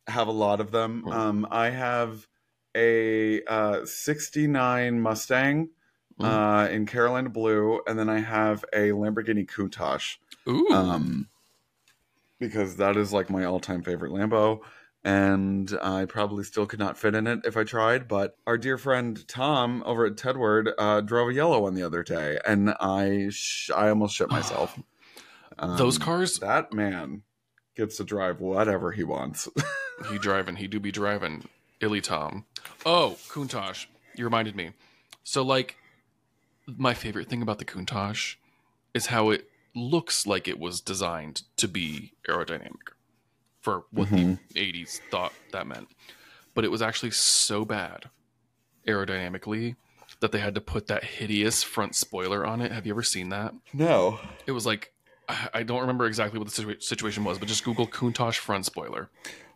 have 0.08 0.28
a 0.28 0.32
lot 0.32 0.62
of 0.62 0.72
them. 0.72 1.06
Um 1.10 1.46
I 1.52 1.70
have 1.70 2.28
a 2.76 3.44
uh 3.44 3.86
69 3.86 5.02
Mustang 5.02 5.70
Mm. 6.18 6.24
uh 6.26 6.70
in 6.72 6.86
Carolina 6.86 7.28
blue 7.28 7.82
and 7.86 8.00
then 8.00 8.08
I 8.08 8.20
have 8.20 8.64
a 8.72 8.92
Lamborghini 8.92 9.46
Countach. 9.46 10.16
Ooh, 10.48 10.70
um, 10.72 11.28
because 12.40 12.78
that 12.78 12.96
is 12.96 13.12
like 13.12 13.30
my 13.30 13.44
all-time 13.44 13.82
favorite 13.82 14.14
Lambo, 14.14 14.62
and 15.06 15.78
I 15.84 16.06
probably 16.06 16.44
still 16.44 16.66
could 16.66 16.80
not 16.80 16.98
fit 16.98 17.14
in 17.14 17.28
it 17.28 17.42
if 17.46 17.56
I 17.56 17.64
tried. 17.64 18.08
But 18.08 18.36
our 18.48 18.58
dear 18.58 18.78
friend 18.80 19.26
Tom 19.28 19.84
over 19.86 20.06
at 20.06 20.16
Tedward 20.16 20.74
uh, 20.80 21.02
drove 21.02 21.30
a 21.30 21.34
yellow 21.34 21.62
one 21.62 21.76
the 21.76 21.84
other 21.84 22.02
day, 22.02 22.40
and 22.46 22.72
I 22.82 23.30
sh- 23.30 23.70
I 23.74 23.90
almost 23.90 24.16
shit 24.16 24.30
myself. 24.30 24.78
Um, 25.58 25.78
those 25.78 25.98
cars. 25.98 26.40
that 26.40 26.74
man 26.74 27.22
gets 27.78 27.96
to 27.96 28.04
drive 28.04 28.42
whatever 28.42 28.92
he 28.92 29.06
wants. 29.06 29.48
He 30.12 30.18
driving. 30.18 30.58
He 30.58 30.68
do 30.68 30.82
be 30.82 30.92
driving. 30.92 31.46
Illy 31.80 32.02
Tom. 32.02 32.44
Oh, 32.86 33.16
Countach. 33.30 33.86
You 34.14 34.26
reminded 34.26 34.54
me. 34.54 34.72
So 35.24 35.42
like, 35.42 35.78
my 36.68 36.94
favorite 36.94 37.30
thing 37.30 37.42
about 37.42 37.60
the 37.60 37.64
Countach 37.64 38.36
is 38.94 39.06
how 39.06 39.30
it 39.30 39.50
looks 39.74 40.28
like 40.28 40.50
it 40.50 40.60
was 40.60 40.82
designed 40.82 41.44
to 41.56 41.70
be 41.70 42.12
aerodynamic 42.28 42.92
for 43.66 43.84
what 43.92 44.08
Mhm. 44.10 44.38
the 44.54 44.60
80s 44.62 45.02
thought 45.12 45.34
that 45.52 45.66
meant. 45.68 45.90
But 46.54 46.64
it 46.64 46.70
was 46.72 46.82
actually 46.84 47.12
so 47.12 47.66
bad 47.66 48.10
aerodynamically 48.88 49.76
that 50.20 50.32
they 50.32 50.40
had 50.40 50.56
to 50.56 50.62
put 50.62 50.88
that 50.88 51.04
hideous 51.04 51.64
front 51.64 51.96
spoiler 51.96 52.46
on 52.46 52.62
it. 52.62 52.72
Have 52.72 52.86
you 52.86 52.94
ever 52.94 53.04
seen 53.04 53.30
that? 53.30 53.54
No. 53.74 54.20
It 54.46 54.52
was 54.52 54.66
like 54.66 54.94
I 55.28 55.50
I 55.56 55.64
don't 55.64 55.82
remember 55.82 56.06
exactly 56.06 56.38
what 56.40 56.48
the 56.48 56.62
situa- 56.64 56.82
situation 56.84 57.24
was, 57.24 57.40
but 57.40 57.48
just 57.48 57.64
Google 57.64 57.88
Countach 57.88 58.38
front 58.38 58.66
spoiler. 58.66 59.10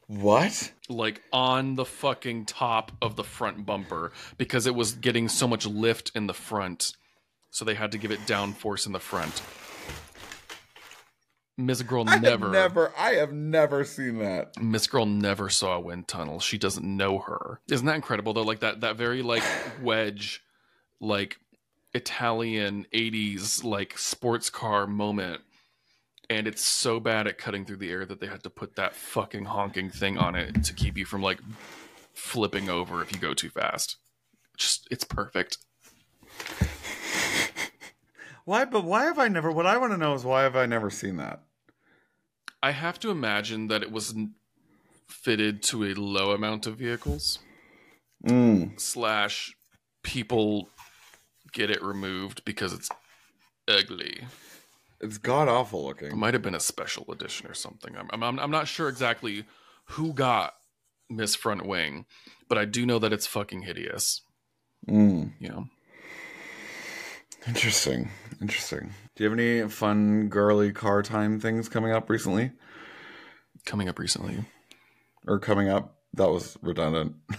What? 0.08 0.74
like 0.92 1.22
on 1.32 1.76
the 1.76 1.86
fucking 1.86 2.46
top 2.46 2.92
of 3.00 3.16
the 3.16 3.24
front 3.24 3.64
bumper 3.64 4.12
because 4.40 4.66
it 4.66 4.74
was 4.74 4.94
getting 4.94 5.30
so 5.30 5.48
much 5.48 5.68
lift 5.68 6.12
in 6.16 6.26
the 6.26 6.34
front. 6.34 6.94
So 7.52 7.64
they 7.64 7.76
had 7.76 7.92
to 7.92 8.00
give 8.00 8.10
it 8.10 8.20
downforce 8.22 8.88
in 8.88 8.92
the 8.92 9.00
front. 9.00 9.44
Miss 11.60 11.82
Girl 11.82 12.06
I 12.08 12.18
never, 12.20 12.50
never. 12.50 12.94
I 12.98 13.16
have 13.16 13.34
never 13.34 13.84
seen 13.84 14.20
that. 14.20 14.60
Miss 14.62 14.88
Girl 14.88 15.06
never 15.06 15.50
saw 15.50 15.76
a 15.76 15.80
wind 15.80 16.08
tunnel. 16.08 16.40
She 16.40 16.58
doesn't 16.58 16.86
know 16.86 17.20
her. 17.20 17.60
Isn't 17.70 17.86
that 17.86 17.96
incredible 17.96 18.34
though? 18.34 18.44
Like 18.44 18.62
that 18.62 18.80
that 18.82 18.96
very 18.96 19.22
like 19.22 19.44
wedge, 19.82 20.42
like 21.02 21.38
Italian 21.94 22.88
'80s 22.94 23.64
like 23.64 23.98
sports 23.98 24.50
car 24.50 24.88
moment. 24.88 25.42
And 26.30 26.48
it's 26.48 26.64
so 26.64 27.00
bad 27.00 27.28
at 27.28 27.38
cutting 27.38 27.66
through 27.66 27.78
the 27.78 27.92
air 27.92 28.06
that 28.06 28.22
they 28.22 28.28
had 28.28 28.44
to 28.44 28.52
put 28.52 28.76
that 28.76 28.96
fucking 28.96 29.46
honking 29.46 29.90
thing 29.90 30.18
on 30.18 30.36
it 30.36 30.64
to 30.64 30.74
keep 30.74 30.96
you 30.96 31.06
from 31.06 31.22
like 31.22 31.40
flipping 32.14 32.70
over 32.70 33.02
if 33.02 33.12
you 33.12 33.20
go 33.20 33.34
too 33.34 33.50
fast. 33.50 33.98
Just 34.56 34.88
it's 34.90 35.04
perfect. 35.04 35.58
Why? 38.46 38.66
But 38.66 38.84
why 38.84 39.04
have 39.04 39.20
I 39.20 39.28
never? 39.28 39.52
What 39.52 39.68
I 39.68 39.78
want 39.78 39.92
to 39.92 39.98
know 39.98 40.16
is 40.16 40.24
why 40.24 40.44
have 40.44 40.56
I 40.56 40.66
never 40.66 40.90
seen 40.90 41.18
that? 41.18 41.44
I 42.62 42.72
have 42.72 43.00
to 43.00 43.10
imagine 43.10 43.68
that 43.68 43.84
it 43.84 43.92
was 43.92 44.16
fitted 45.08 45.64
to 45.64 45.86
a 45.86 45.94
low 45.94 46.32
amount 46.32 46.68
of 46.68 46.78
vehicles. 46.78 47.40
Mm. 48.26 48.78
slash 48.80 49.56
people 50.04 50.70
get 51.54 51.70
it 51.70 51.82
removed 51.82 52.44
because 52.44 52.74
it's 52.74 52.90
ugly. 53.66 54.26
It's 55.00 55.18
god 55.18 55.48
awful 55.48 55.86
looking. 55.86 56.10
It 56.10 56.18
might 56.18 56.34
have 56.34 56.44
been 56.44 56.54
a 56.56 56.60
special 56.60 57.10
edition 57.14 57.48
or 57.48 57.54
something. 57.54 57.96
I'm, 57.96 58.22
I'm, 58.22 58.38
I'm 58.38 58.52
not 58.52 58.68
sure 58.68 58.90
exactly 58.90 59.46
who 59.86 60.12
got 60.12 60.56
Miss 61.10 61.34
Front 61.34 61.66
Wing, 61.66 62.06
but 62.50 62.58
I 62.58 62.66
do 62.66 62.86
know 62.86 63.00
that 63.00 63.14
it's 63.14 63.26
fucking 63.26 63.62
hideous. 63.62 64.22
Mm. 64.86 65.32
You 65.40 65.50
know, 65.50 65.66
Interesting. 67.48 68.10
Interesting. 68.42 68.94
Do 69.16 69.24
you 69.24 69.30
have 69.30 69.38
any 69.38 69.70
fun 69.70 70.30
girly 70.30 70.72
car 70.72 71.04
time 71.04 71.40
things 71.40 71.68
coming 71.68 71.92
up 71.92 72.10
recently 72.10 72.52
coming 73.66 73.90
up 73.90 74.00
recently, 74.00 74.46
or 75.28 75.40
coming 75.40 75.70
up? 75.70 75.96
That 76.14 76.30
was 76.30 76.58
redundant 76.62 77.16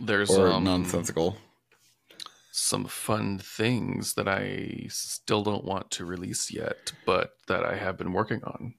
there's 0.00 0.30
or 0.30 0.48
um, 0.48 0.64
nonsensical. 0.64 1.36
some 2.52 2.86
fun 2.86 3.38
things 3.38 4.14
that 4.14 4.26
I 4.26 4.86
still 4.88 5.42
don't 5.42 5.64
want 5.64 5.90
to 5.92 6.06
release 6.06 6.50
yet, 6.50 6.92
but 7.04 7.34
that 7.48 7.64
I 7.64 7.76
have 7.76 7.98
been 7.98 8.14
working 8.14 8.42
on 8.44 8.74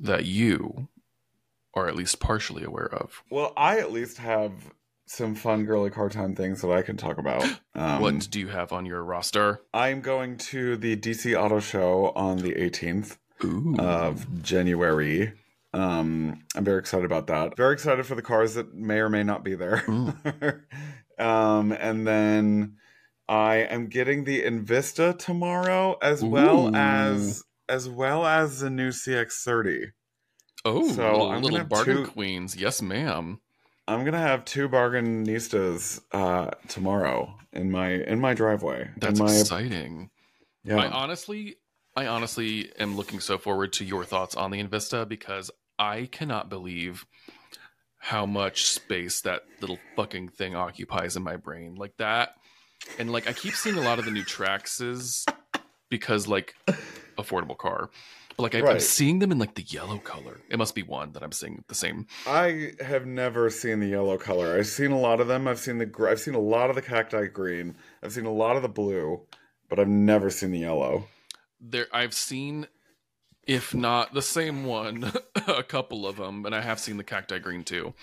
that 0.00 0.24
you 0.24 0.88
are 1.74 1.86
at 1.86 1.94
least 1.94 2.18
partially 2.18 2.64
aware 2.64 2.92
of. 2.92 3.22
Well, 3.30 3.52
I 3.56 3.78
at 3.78 3.92
least 3.92 4.18
have 4.18 4.52
some 5.10 5.34
fun 5.34 5.64
girly 5.64 5.90
car 5.90 6.08
time 6.08 6.34
things 6.34 6.60
that 6.62 6.70
I 6.70 6.82
can 6.82 6.96
talk 6.96 7.18
about. 7.18 7.44
Um, 7.74 8.00
what 8.02 8.28
do 8.30 8.40
you 8.40 8.48
have 8.48 8.72
on 8.72 8.86
your 8.86 9.04
roster? 9.04 9.60
I'm 9.72 10.00
going 10.00 10.36
to 10.38 10.76
the 10.76 10.96
DC 10.96 11.40
Auto 11.40 11.60
Show 11.60 12.06
on 12.16 12.38
the 12.38 12.50
18th 12.54 13.18
Ooh. 13.44 13.76
of 13.78 14.42
January. 14.42 15.32
Um, 15.72 16.40
I'm 16.56 16.64
very 16.64 16.80
excited 16.80 17.04
about 17.04 17.28
that. 17.28 17.56
Very 17.56 17.74
excited 17.74 18.04
for 18.04 18.16
the 18.16 18.22
cars 18.22 18.54
that 18.54 18.74
may 18.74 18.98
or 18.98 19.08
may 19.08 19.22
not 19.22 19.44
be 19.44 19.54
there. 19.54 19.84
um, 21.20 21.70
and 21.70 22.04
then 22.04 22.78
I 23.28 23.56
am 23.58 23.86
getting 23.86 24.24
the 24.24 24.42
Envista 24.42 25.16
tomorrow, 25.16 25.96
as 26.02 26.24
well 26.24 26.74
as 26.74 27.44
as 27.68 27.88
well 27.88 28.26
as 28.26 28.58
the 28.58 28.70
new 28.70 28.88
CX30. 28.88 29.92
Oh, 30.64 30.88
So, 30.90 31.02
little, 31.12 31.30
I'm 31.30 31.42
little 31.42 31.64
bargain 31.64 31.96
two- 31.98 32.06
queens. 32.06 32.56
Yes, 32.56 32.82
ma'am. 32.82 33.40
I'm 33.88 34.04
gonna 34.04 34.18
have 34.18 34.44
two 34.44 34.68
bargainistas 34.68 36.00
uh, 36.12 36.50
tomorrow 36.68 37.34
in 37.54 37.70
my 37.70 37.92
in 37.92 38.20
my 38.20 38.34
driveway. 38.34 38.90
That's 38.98 39.18
my, 39.18 39.26
exciting. 39.26 40.10
yeah. 40.62 40.76
I 40.76 40.88
honestly, 40.88 41.56
I 41.96 42.06
honestly 42.06 42.70
am 42.78 42.96
looking 42.96 43.18
so 43.18 43.38
forward 43.38 43.72
to 43.74 43.86
your 43.86 44.04
thoughts 44.04 44.34
on 44.34 44.50
the 44.50 44.62
Envista 44.62 45.08
because 45.08 45.50
I 45.78 46.04
cannot 46.12 46.50
believe 46.50 47.06
how 47.96 48.26
much 48.26 48.64
space 48.66 49.22
that 49.22 49.44
little 49.62 49.78
fucking 49.96 50.28
thing 50.28 50.54
occupies 50.54 51.16
in 51.16 51.22
my 51.22 51.36
brain. 51.36 51.74
Like 51.74 51.96
that, 51.96 52.34
and 52.98 53.10
like 53.10 53.26
I 53.26 53.32
keep 53.32 53.54
seeing 53.54 53.78
a 53.78 53.82
lot 53.82 53.98
of 53.98 54.04
the 54.04 54.10
new 54.10 54.24
Traxes 54.24 55.24
because 55.88 56.28
like 56.28 56.54
affordable 57.18 57.56
car. 57.58 57.90
But 58.36 58.42
like 58.44 58.54
I, 58.54 58.58
I'm 58.58 58.64
Right. 58.64 58.82
seeing 58.82 59.18
them 59.18 59.32
in 59.32 59.38
like 59.38 59.54
the 59.54 59.62
yellow 59.64 59.98
color. 59.98 60.40
It 60.48 60.58
must 60.58 60.74
be 60.74 60.82
one 60.84 61.12
that 61.12 61.22
I'm 61.22 61.32
seeing 61.32 61.64
the 61.68 61.74
same. 61.74 62.06
I 62.26 62.72
have 62.80 63.04
never 63.06 63.50
seen 63.50 63.80
the 63.80 63.88
yellow 63.88 64.16
color. 64.16 64.56
I've 64.56 64.66
seen 64.68 64.92
a 64.92 64.98
lot 64.98 65.20
of 65.20 65.26
them. 65.28 65.48
I've 65.48 65.58
seen 65.58 65.78
the 65.78 65.90
I've 66.08 66.20
seen 66.20 66.34
a 66.34 66.38
lot 66.40 66.70
of 66.70 66.76
the 66.76 66.82
cacti 66.82 67.26
green. 67.26 67.76
I've 68.02 68.12
seen 68.12 68.26
a 68.26 68.32
lot 68.32 68.56
of 68.56 68.62
the 68.62 68.68
blue, 68.68 69.22
but 69.68 69.78
I've 69.80 69.88
never 69.88 70.30
seen 70.30 70.52
the 70.52 70.60
yellow. 70.60 71.08
there 71.60 71.86
I've 71.92 72.14
seen 72.14 72.68
if 73.46 73.74
not 73.74 74.12
the 74.14 74.22
same 74.22 74.64
one 74.66 75.10
a 75.48 75.62
couple 75.62 76.06
of 76.06 76.16
them 76.16 76.44
and 76.46 76.54
I 76.54 76.60
have 76.60 76.78
seen 76.78 76.98
the 76.98 77.04
cacti 77.04 77.38
green 77.38 77.64
too 77.64 77.94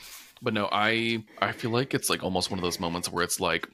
but 0.41 0.53
no 0.53 0.67
I 0.71 1.23
I 1.39 1.51
feel 1.53 1.69
like 1.71 1.93
it's 1.93 2.09
like 2.09 2.23
almost 2.23 2.49
one 2.49 2.57
of 2.59 2.63
those 2.63 2.79
moments 2.79 3.11
where 3.11 3.23
it's 3.23 3.39
like 3.39 3.69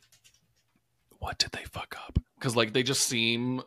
what 1.19 1.37
did 1.39 1.51
they 1.53 1.63
fuck 1.63 1.95
up 2.07 2.19
cuz 2.39 2.55
like 2.55 2.73
they 2.73 2.83
just 2.83 3.07
seem 3.07 3.61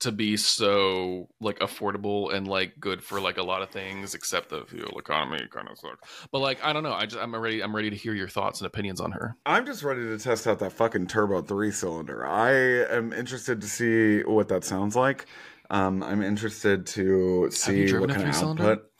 to 0.00 0.12
be 0.12 0.36
so 0.36 1.28
like 1.40 1.58
affordable 1.60 2.32
and 2.32 2.48
like 2.48 2.78
good 2.80 3.02
for 3.02 3.20
like 3.20 3.36
a 3.36 3.42
lot 3.42 3.62
of 3.62 3.70
things 3.70 4.14
except 4.14 4.48
the 4.48 4.64
fuel 4.64 4.98
economy 4.98 5.46
kind 5.50 5.68
of 5.68 5.78
sucks 5.78 6.26
but 6.32 6.40
like 6.40 6.62
I 6.64 6.72
don't 6.72 6.82
know 6.82 6.92
I 6.92 7.06
just 7.06 7.22
I'm 7.22 7.34
ready 7.36 7.62
I'm 7.62 7.74
ready 7.74 7.90
to 7.90 7.96
hear 7.96 8.14
your 8.14 8.28
thoughts 8.28 8.60
and 8.60 8.66
opinions 8.66 9.00
on 9.00 9.12
her 9.12 9.36
I'm 9.44 9.66
just 9.66 9.82
ready 9.82 10.02
to 10.02 10.18
test 10.18 10.46
out 10.46 10.58
that 10.60 10.72
fucking 10.72 11.06
turbo 11.06 11.42
three 11.42 11.70
cylinder. 11.70 12.26
I 12.26 12.52
am 12.94 13.12
interested 13.12 13.60
to 13.60 13.66
see 13.66 14.22
what 14.22 14.48
that 14.48 14.64
sounds 14.64 14.96
like. 14.96 15.26
Um, 15.70 16.02
I'm 16.02 16.22
interested 16.22 16.86
to 16.88 17.50
see 17.50 17.92
what 17.92 18.10
kind 18.10 18.22
of 18.22 18.22
three-cylinder? 18.22 18.62
output. 18.62 18.90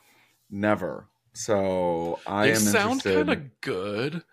Never. 0.49 1.07
So 1.33 2.19
I 2.27 2.47
they 2.47 2.53
am 2.53 2.59
sound 2.59 3.03
kind 3.03 3.29
of 3.29 3.61
good 3.61 4.23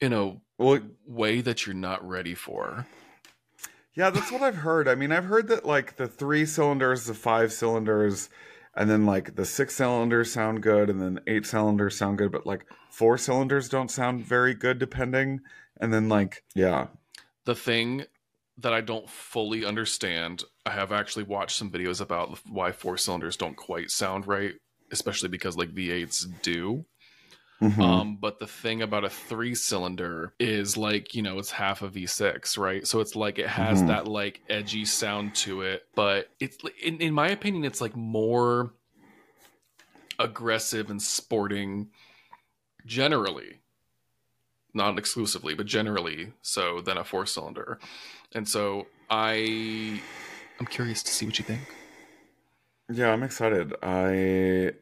in 0.00 0.12
a 0.12 0.36
well, 0.58 0.80
way 1.06 1.40
that 1.42 1.66
you're 1.66 1.74
not 1.74 2.06
ready 2.06 2.34
for 2.34 2.86
Yeah, 3.96 4.10
that's 4.10 4.30
what 4.30 4.42
I've 4.42 4.56
heard. 4.56 4.88
I 4.88 4.94
mean, 4.94 5.10
I've 5.10 5.24
heard 5.24 5.48
that 5.48 5.64
like 5.64 5.96
the 5.96 6.06
three 6.06 6.44
cylinders, 6.44 7.06
the 7.06 7.14
five 7.14 7.50
cylinders, 7.52 8.28
and 8.74 8.90
then 8.90 9.06
like 9.06 9.36
the 9.36 9.46
six 9.46 9.74
cylinders 9.74 10.30
sound 10.30 10.62
good, 10.62 10.90
and 10.90 11.00
then 11.00 11.20
eight 11.26 11.46
cylinders 11.46 11.96
sound 11.96 12.18
good, 12.18 12.30
but 12.30 12.46
like 12.46 12.66
four 12.90 13.16
cylinders 13.16 13.70
don't 13.70 13.90
sound 13.90 14.22
very 14.22 14.52
good 14.52 14.78
depending. 14.78 15.40
And 15.80 15.94
then 15.94 16.10
like, 16.10 16.44
yeah, 16.54 16.88
the 17.46 17.54
thing 17.54 18.04
that 18.58 18.74
I 18.74 18.82
don't 18.82 19.08
fully 19.08 19.64
understand, 19.64 20.44
I 20.66 20.70
have 20.70 20.92
actually 20.92 21.24
watched 21.24 21.56
some 21.56 21.70
videos 21.70 22.00
about 22.02 22.38
why 22.46 22.72
four 22.72 22.98
cylinders 22.98 23.36
don't 23.38 23.56
quite 23.56 23.90
sound 23.90 24.26
right, 24.26 24.54
especially 24.92 25.30
because 25.30 25.56
like 25.56 25.70
V8s 25.70 26.26
do. 26.42 26.84
Mhm. 27.60 27.82
Um, 27.82 28.16
but 28.16 28.38
the 28.38 28.46
thing 28.46 28.82
about 28.82 29.04
a 29.04 29.08
three 29.10 29.54
cylinder 29.54 30.34
is 30.38 30.76
like, 30.76 31.14
you 31.14 31.22
know, 31.22 31.38
it's 31.38 31.50
half 31.50 31.82
a 31.82 31.88
V6, 31.88 32.58
right? 32.58 32.86
So 32.86 33.00
it's 33.00 33.16
like 33.16 33.38
it 33.38 33.48
has 33.48 33.82
Mhm. 33.82 33.86
that 33.88 34.06
like 34.08 34.42
edgy 34.48 34.84
sound 34.84 35.34
to 35.36 35.62
it, 35.62 35.86
but 35.94 36.28
it's 36.38 36.58
in, 36.82 37.00
in 37.00 37.14
my 37.14 37.28
opinion, 37.28 37.64
it's 37.64 37.80
like 37.80 37.96
more 37.96 38.74
aggressive 40.18 40.90
and 40.90 41.00
sporting 41.02 41.90
generally 42.86 43.60
not 44.72 44.98
exclusively 44.98 45.54
but 45.54 45.66
generally 45.66 46.32
so 46.40 46.80
than 46.80 46.96
a 46.96 47.04
four 47.04 47.26
cylinder 47.26 47.78
and 48.32 48.48
so 48.48 48.86
i 49.10 50.00
i'm 50.58 50.66
curious 50.66 51.02
to 51.02 51.10
see 51.12 51.26
what 51.26 51.38
you 51.38 51.44
think 51.44 51.60
yeah, 52.88 53.12
I'm 53.12 53.24
excited. 53.24 53.74
I 53.82 54.72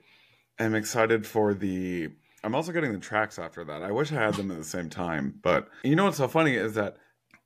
am 0.62 0.75
excited 0.75 1.27
for 1.27 1.55
the. 1.55 2.11
I'm 2.45 2.55
also 2.55 2.73
getting 2.73 2.93
the 2.93 2.99
Trax 2.99 3.43
after 3.43 3.65
that. 3.65 3.83
I 3.83 3.91
wish 3.91 4.13
I 4.13 4.17
had 4.17 4.35
them 4.35 4.51
at 4.51 4.59
the 4.59 4.65
same 4.65 4.91
time, 4.91 5.35
but 5.43 5.69
you 5.83 5.97
know 5.97 6.05
what's 6.05 6.19
so 6.19 6.29
funny 6.29 6.55
is 6.55 6.75
that 6.75 6.97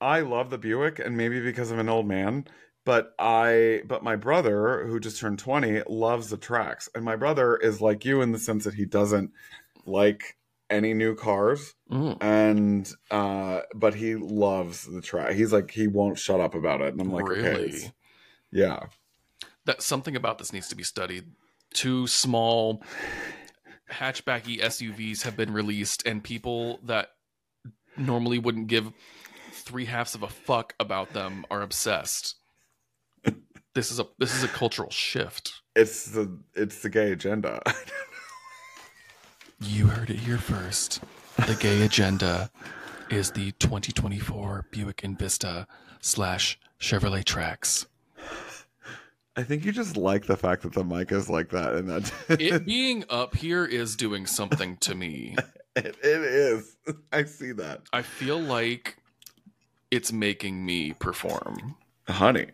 I 0.01 0.21
love 0.21 0.51
the 0.51 0.59
Buick, 0.59 0.99
and 0.99 1.17
maybe 1.17 1.41
because 1.41 1.71
I'm 1.71 1.79
an 1.79 1.89
old 1.89 2.07
man, 2.07 2.47
but 2.85 3.15
I 3.19 3.83
but 3.87 4.03
my 4.03 4.17
brother 4.17 4.85
who 4.87 4.99
just 5.01 5.21
turned 5.21 5.39
20 5.39 5.83
loves 5.89 6.31
the 6.31 6.37
Trax, 6.37 6.89
and 6.95 7.05
my 7.05 7.17
brother 7.17 7.57
is 7.57 7.81
like 7.81 8.05
you 8.05 8.21
in 8.23 8.33
the 8.33 8.39
sense 8.39 8.65
that 8.65 8.75
he 8.75 8.85
doesn't 8.85 9.31
like 9.87 10.37
any 10.71 10.93
new 10.95 11.15
cars. 11.15 11.75
Mm, 11.91 12.23
and 12.23 12.93
uh 13.11 13.61
but 13.75 13.95
he 13.95 14.17
loves 14.17 14.85
the 14.85 15.01
Trax 15.01 15.33
he's 15.35 15.53
like 15.53 15.71
he 15.71 15.87
won't 15.87 16.19
shut 16.19 16.41
up 16.41 16.55
about 16.55 16.83
it. 16.83 16.93
And 16.93 17.01
i'm 17.01 17.11
like 17.13 17.25
okay 17.25 17.41
really? 17.41 17.65
it's- 17.69 17.93
yeah. 18.51 18.87
That 19.65 19.83
something 19.83 20.17
about 20.17 20.39
this 20.39 20.53
needs 20.53 20.69
to 20.69 20.75
be 20.75 20.83
studied. 20.83 21.25
Two 21.75 22.07
small 22.07 22.83
hatchbacky 23.91 24.61
suvs 24.61 25.23
have 25.23 25.37
been 25.37 25.53
released 25.53 26.07
and 26.07 26.23
people 26.23 26.81
that 26.85 27.11
normally 27.97 28.39
wouldn't 28.39 28.69
give 28.69 28.93
three 29.53 29.87
halves 29.87 30.15
of 30.15 30.23
a 30.23 30.29
fuck 30.29 30.75
about 30.79 31.13
them 31.13 31.45
are 31.51 31.63
obsessed. 31.63 32.37
this 33.75 33.91
is 33.91 33.99
a 33.99 34.07
this 34.19 34.35
is 34.35 34.45
a 34.45 34.49
cultural 34.49 34.91
shift. 34.91 35.63
It's 35.75 36.07
the 36.07 36.39
it's 36.55 36.83
the 36.83 36.91
gay 36.91 37.13
agenda. 37.13 37.63
You 39.61 39.89
heard 39.89 40.09
it 40.09 40.21
here 40.21 40.39
first. 40.39 41.01
The 41.37 41.57
gay 41.57 41.83
agenda 41.83 42.49
is 43.11 43.33
the 43.33 43.51
2024 43.59 44.67
Buick 44.71 44.99
Envista 44.99 45.67
slash 46.01 46.61
Chevrolet 46.81 47.25
Trax. 47.25 47.87
I 49.39 49.45
think 49.45 49.65
you 49.65 49.71
just 49.71 49.97
like 49.97 50.27
the 50.27 50.37
fact 50.37 50.63
that 50.63 50.73
the 50.73 50.83
mic 50.83 51.13
is 51.13 51.31
like 51.31 51.51
that, 51.51 51.75
and 51.75 51.89
that 51.89 52.13
It 52.41 52.67
being 52.67 53.05
up 53.09 53.37
here 53.37 53.65
is 53.65 53.95
doing 53.95 54.27
something 54.27 54.77
to 54.79 54.97
me. 54.97 55.37
it, 55.77 55.97
it 56.03 56.23
is. 56.23 56.77
I 57.13 57.23
see 57.23 57.53
that, 57.53 57.83
I 57.93 58.03
feel 58.03 58.41
like 58.41 58.97
it's 59.93 60.11
making 60.13 60.67
me 60.67 60.93
perform. 60.95 61.77
honey. 62.09 62.47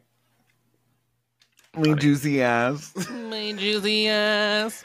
Me 1.75 1.95
juicy 1.95 2.43
ass. 2.43 2.93
My 3.11 3.53
juicy 3.53 4.09
ass. 4.09 4.85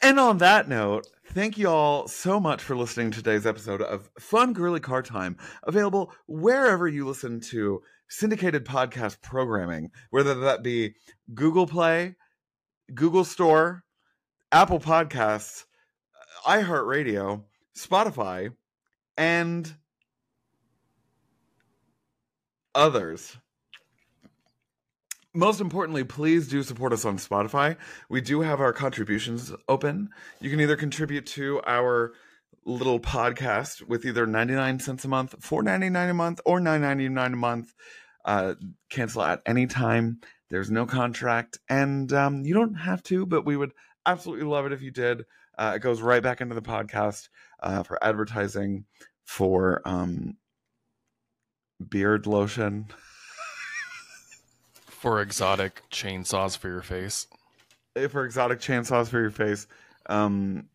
And 0.00 0.20
on 0.20 0.38
that 0.38 0.68
note, 0.68 1.08
thank 1.32 1.58
you 1.58 1.68
all 1.68 2.06
so 2.06 2.38
much 2.38 2.62
for 2.62 2.76
listening 2.76 3.10
to 3.10 3.18
today's 3.18 3.46
episode 3.46 3.82
of 3.82 4.08
Fun 4.20 4.52
Girly 4.52 4.78
Car 4.78 5.02
Time, 5.02 5.38
available 5.64 6.12
wherever 6.28 6.86
you 6.86 7.04
listen 7.04 7.40
to 7.50 7.82
syndicated 8.08 8.64
podcast 8.64 9.20
programming, 9.20 9.90
whether 10.10 10.34
that 10.34 10.62
be 10.62 10.94
Google 11.34 11.66
Play, 11.66 12.16
Google 12.94 13.24
Store, 13.24 13.84
Apple 14.50 14.80
Podcasts, 14.80 15.64
uh, 16.46 16.50
iHeartRadio, 16.50 17.44
Spotify, 17.76 18.50
and 19.16 19.76
others. 22.74 23.36
Most 25.34 25.60
importantly, 25.60 26.04
please 26.04 26.48
do 26.48 26.62
support 26.62 26.92
us 26.92 27.04
on 27.04 27.18
Spotify. 27.18 27.76
We 28.08 28.20
do 28.20 28.40
have 28.40 28.60
our 28.60 28.72
contributions 28.72 29.52
open. 29.68 30.08
You 30.40 30.50
can 30.50 30.60
either 30.60 30.76
contribute 30.76 31.26
to 31.26 31.60
our 31.66 32.14
little 32.68 33.00
podcast 33.00 33.82
with 33.88 34.04
either 34.04 34.26
99 34.26 34.80
cents 34.80 35.04
a 35.04 35.08
month, 35.08 35.34
4.99 35.40 36.10
a 36.10 36.14
month, 36.14 36.40
or 36.44 36.60
9.99 36.60 37.26
a 37.32 37.36
month. 37.36 37.74
Uh, 38.24 38.54
cancel 38.90 39.22
at 39.22 39.40
any 39.46 39.66
time. 39.66 40.20
There's 40.50 40.70
no 40.70 40.86
contract, 40.86 41.58
and 41.68 42.12
um, 42.12 42.44
you 42.44 42.54
don't 42.54 42.74
have 42.74 43.02
to, 43.04 43.26
but 43.26 43.46
we 43.46 43.56
would 43.56 43.72
absolutely 44.06 44.44
love 44.46 44.66
it 44.66 44.72
if 44.72 44.82
you 44.82 44.90
did. 44.90 45.24
Uh, 45.56 45.72
it 45.76 45.80
goes 45.80 46.00
right 46.02 46.22
back 46.22 46.40
into 46.40 46.54
the 46.54 46.62
podcast 46.62 47.28
uh, 47.62 47.82
for 47.82 48.02
advertising, 48.04 48.84
for 49.24 49.80
um, 49.86 50.36
beard 51.86 52.26
lotion. 52.26 52.86
For 54.86 55.20
exotic 55.20 55.82
chainsaws 55.92 56.58
for 56.58 56.68
your 56.68 56.82
face. 56.82 57.28
eh, 57.94 58.08
for 58.08 58.24
exotic 58.24 58.58
chainsaws 58.58 59.06
for 59.06 59.20
your 59.20 59.30
face. 59.30 59.68
Um, 60.06 60.68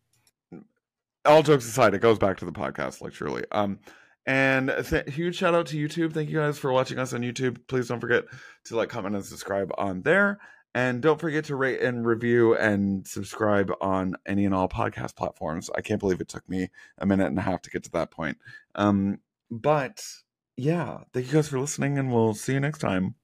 all 1.24 1.42
jokes 1.42 1.66
aside, 1.66 1.94
it 1.94 2.00
goes 2.00 2.18
back 2.18 2.38
to 2.38 2.44
the 2.44 2.52
podcast, 2.52 3.00
like 3.00 3.14
surely. 3.14 3.44
Um, 3.52 3.78
and 4.26 4.72
th- 4.88 5.12
huge 5.12 5.36
shout 5.36 5.54
out 5.54 5.66
to 5.66 5.76
YouTube. 5.76 6.12
Thank 6.12 6.30
you 6.30 6.38
guys 6.38 6.58
for 6.58 6.72
watching 6.72 6.98
us 6.98 7.12
on 7.12 7.20
YouTube. 7.20 7.58
Please 7.66 7.88
don't 7.88 8.00
forget 8.00 8.24
to 8.66 8.76
like, 8.76 8.88
comment, 8.88 9.14
and 9.14 9.24
subscribe 9.24 9.70
on 9.76 10.02
there. 10.02 10.38
And 10.76 11.00
don't 11.00 11.20
forget 11.20 11.44
to 11.44 11.56
rate 11.56 11.80
and 11.82 12.04
review 12.04 12.56
and 12.56 13.06
subscribe 13.06 13.70
on 13.80 14.16
any 14.26 14.44
and 14.44 14.54
all 14.54 14.68
podcast 14.68 15.14
platforms. 15.14 15.70
I 15.74 15.82
can't 15.82 16.00
believe 16.00 16.20
it 16.20 16.28
took 16.28 16.48
me 16.48 16.68
a 16.98 17.06
minute 17.06 17.26
and 17.26 17.38
a 17.38 17.42
half 17.42 17.62
to 17.62 17.70
get 17.70 17.84
to 17.84 17.90
that 17.92 18.10
point. 18.10 18.38
Um, 18.74 19.20
but 19.50 20.04
yeah, 20.56 21.00
thank 21.12 21.26
you 21.26 21.32
guys 21.32 21.48
for 21.48 21.60
listening, 21.60 21.98
and 21.98 22.12
we'll 22.12 22.34
see 22.34 22.54
you 22.54 22.60
next 22.60 22.78
time. 22.78 23.14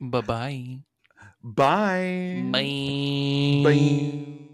Bye-bye. 0.00 0.78
Bye. 1.42 2.42
Bye. 2.50 3.62
Bye. 3.64 4.45